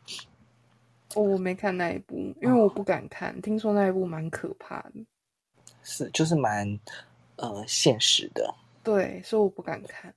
[1.15, 4.95] 哦，我没看那一部，因为我不敢看，听说那一部蛮可怕的。
[5.85, 6.77] 是，就是蛮
[7.43, 8.55] 呃现实的。
[8.85, 10.15] 对，所以我不敢看。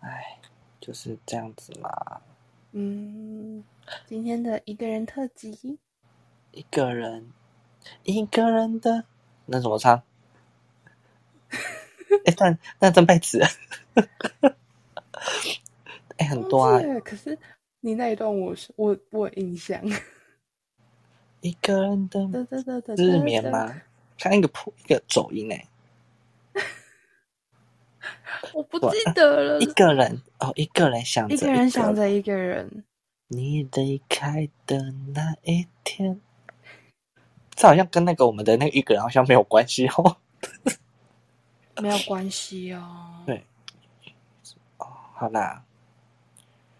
[0.00, 0.38] 哎，
[0.80, 2.20] 就是这样子嘛。
[2.72, 3.62] 嗯，
[4.06, 5.78] 今天的一个人特辑，
[6.50, 7.30] 一个人，
[8.02, 9.04] 一个人的。
[9.46, 10.02] 那怎么唱？
[12.26, 13.40] 哎，但那真背词，
[16.16, 16.80] 哎，很多啊。
[17.04, 17.38] 可是
[17.80, 19.80] 你那一段，我是我我印象。
[21.40, 22.20] 一个人的
[22.96, 23.82] 日眠吗？
[24.18, 25.68] 看一个破，一个走音哎。
[28.54, 29.60] 我不记得了。
[29.60, 32.84] 一个人哦，一个人想着一个人想着一个人。
[33.28, 36.20] 你离开的那一天。
[37.54, 40.16] 这好像跟那个我们的那个一个人好像没有关系哦，
[41.82, 43.22] 没有关系哦。
[43.26, 43.44] 对，
[44.78, 45.62] 哦，好啦，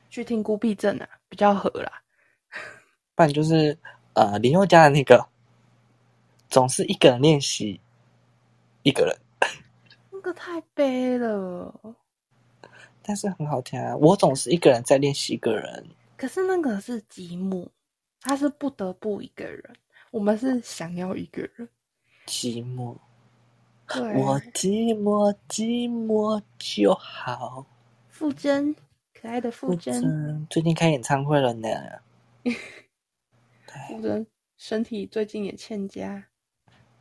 [0.09, 2.03] 去听孤僻症啊，比较合啦。
[3.14, 3.76] 不然就是
[4.14, 5.28] 呃林宥嘉的那个，
[6.49, 7.78] 总是一个人练习，
[8.82, 9.32] 一个人，那
[10.23, 11.97] 个太悲了。
[13.03, 13.95] 但是很好听啊！
[13.97, 15.85] 我总是一个人在练习一个人，
[16.16, 17.68] 可是那个是寂寞，
[18.20, 19.62] 他是不得不一个人。
[20.12, 21.68] 我们是想要一个人，
[22.27, 22.97] 寂寞，
[23.89, 27.66] 对，我寂寞寂寞就好。
[28.09, 28.73] 傅真，
[29.12, 31.68] 可爱的傅真，最近开演唱会了呢。
[33.89, 34.25] 傅真
[34.57, 36.25] 身体最近也欠佳，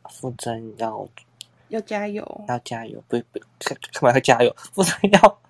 [0.09, 1.07] 傅真要
[1.71, 4.55] 要加油，要加油，不不，干嘛要加油？
[4.73, 5.41] 不是要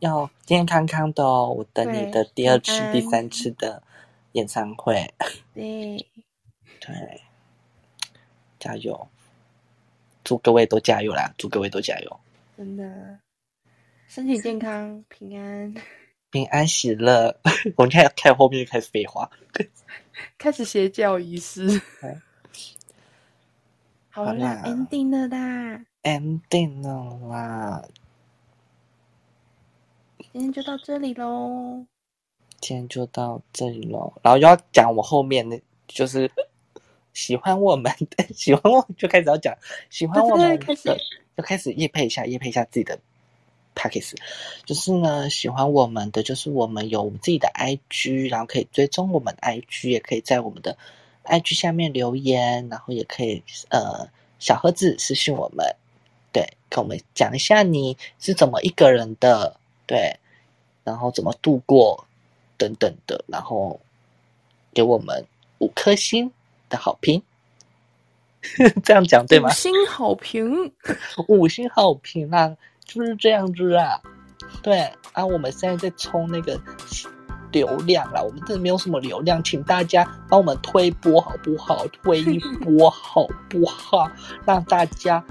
[0.00, 3.82] 要健健康康的哦，我等你的第二次、第三次的
[4.32, 5.12] 演唱会。
[5.54, 6.06] 对。
[6.80, 7.20] 对，
[8.58, 9.08] 加油！
[10.24, 11.34] 祝各位都加油啦！
[11.36, 12.20] 祝各位都加油！
[12.56, 13.18] 真的，
[14.08, 15.74] 身体健康，平安，
[16.32, 17.38] 平安喜乐。
[17.76, 19.30] 我们看看后面就开始废话，
[20.38, 21.80] 开始邪教仪式。
[24.10, 27.82] 好啦，ending 了啦，ending 了啦。
[30.32, 31.86] 今天就到这里喽。
[32.60, 36.30] 今天就到这里喽，然后又要讲我后面的，就是。
[37.12, 39.52] 喜欢我们的， 喜欢我就开始要讲
[39.90, 40.74] 喜欢我们的，
[41.36, 43.00] 就开始夜配一下，夜配一下自己的
[43.74, 44.18] p a c k a g e
[44.64, 50.78] 就是呢，喜欢我们的，就是我们有我们自己的 IG，然后可以追踪我们的 IG，也可以在我们的
[51.24, 54.08] IG 下面留言，然后也可以呃
[54.38, 55.76] 小盒子私信我们，
[56.32, 59.56] 对，跟我们讲一下你是怎么一个人的，
[59.86, 60.18] 对，
[60.84, 62.06] 然后怎么度过
[62.56, 63.80] 等等的，然后
[64.72, 65.26] 给我们
[65.58, 66.32] 五颗星
[66.68, 67.22] 的好评。
[68.82, 69.52] 这样讲对吗五？
[69.52, 70.72] 星好评，
[71.28, 72.56] 五星好评啊，
[72.86, 74.00] 就是这样子啊。
[74.62, 76.58] 对啊，我们现在在冲那个
[77.52, 81.86] 流量啦，我们真的没有什么流量，请大家帮我们推波好不好？
[82.02, 84.10] 推一波好不好？
[84.44, 85.22] 让大家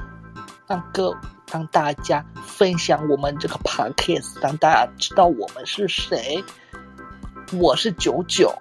[0.68, 1.16] 让各
[1.52, 6.44] 让大家分享我们这个 podcast，让大家知道我们是谁。
[7.54, 8.54] 我是九九，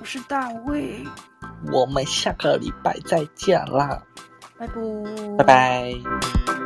[0.00, 1.04] 我是大卫，
[1.70, 4.02] 我们下个礼拜再见啦，
[4.58, 4.74] 拜拜，
[5.38, 6.57] 拜拜。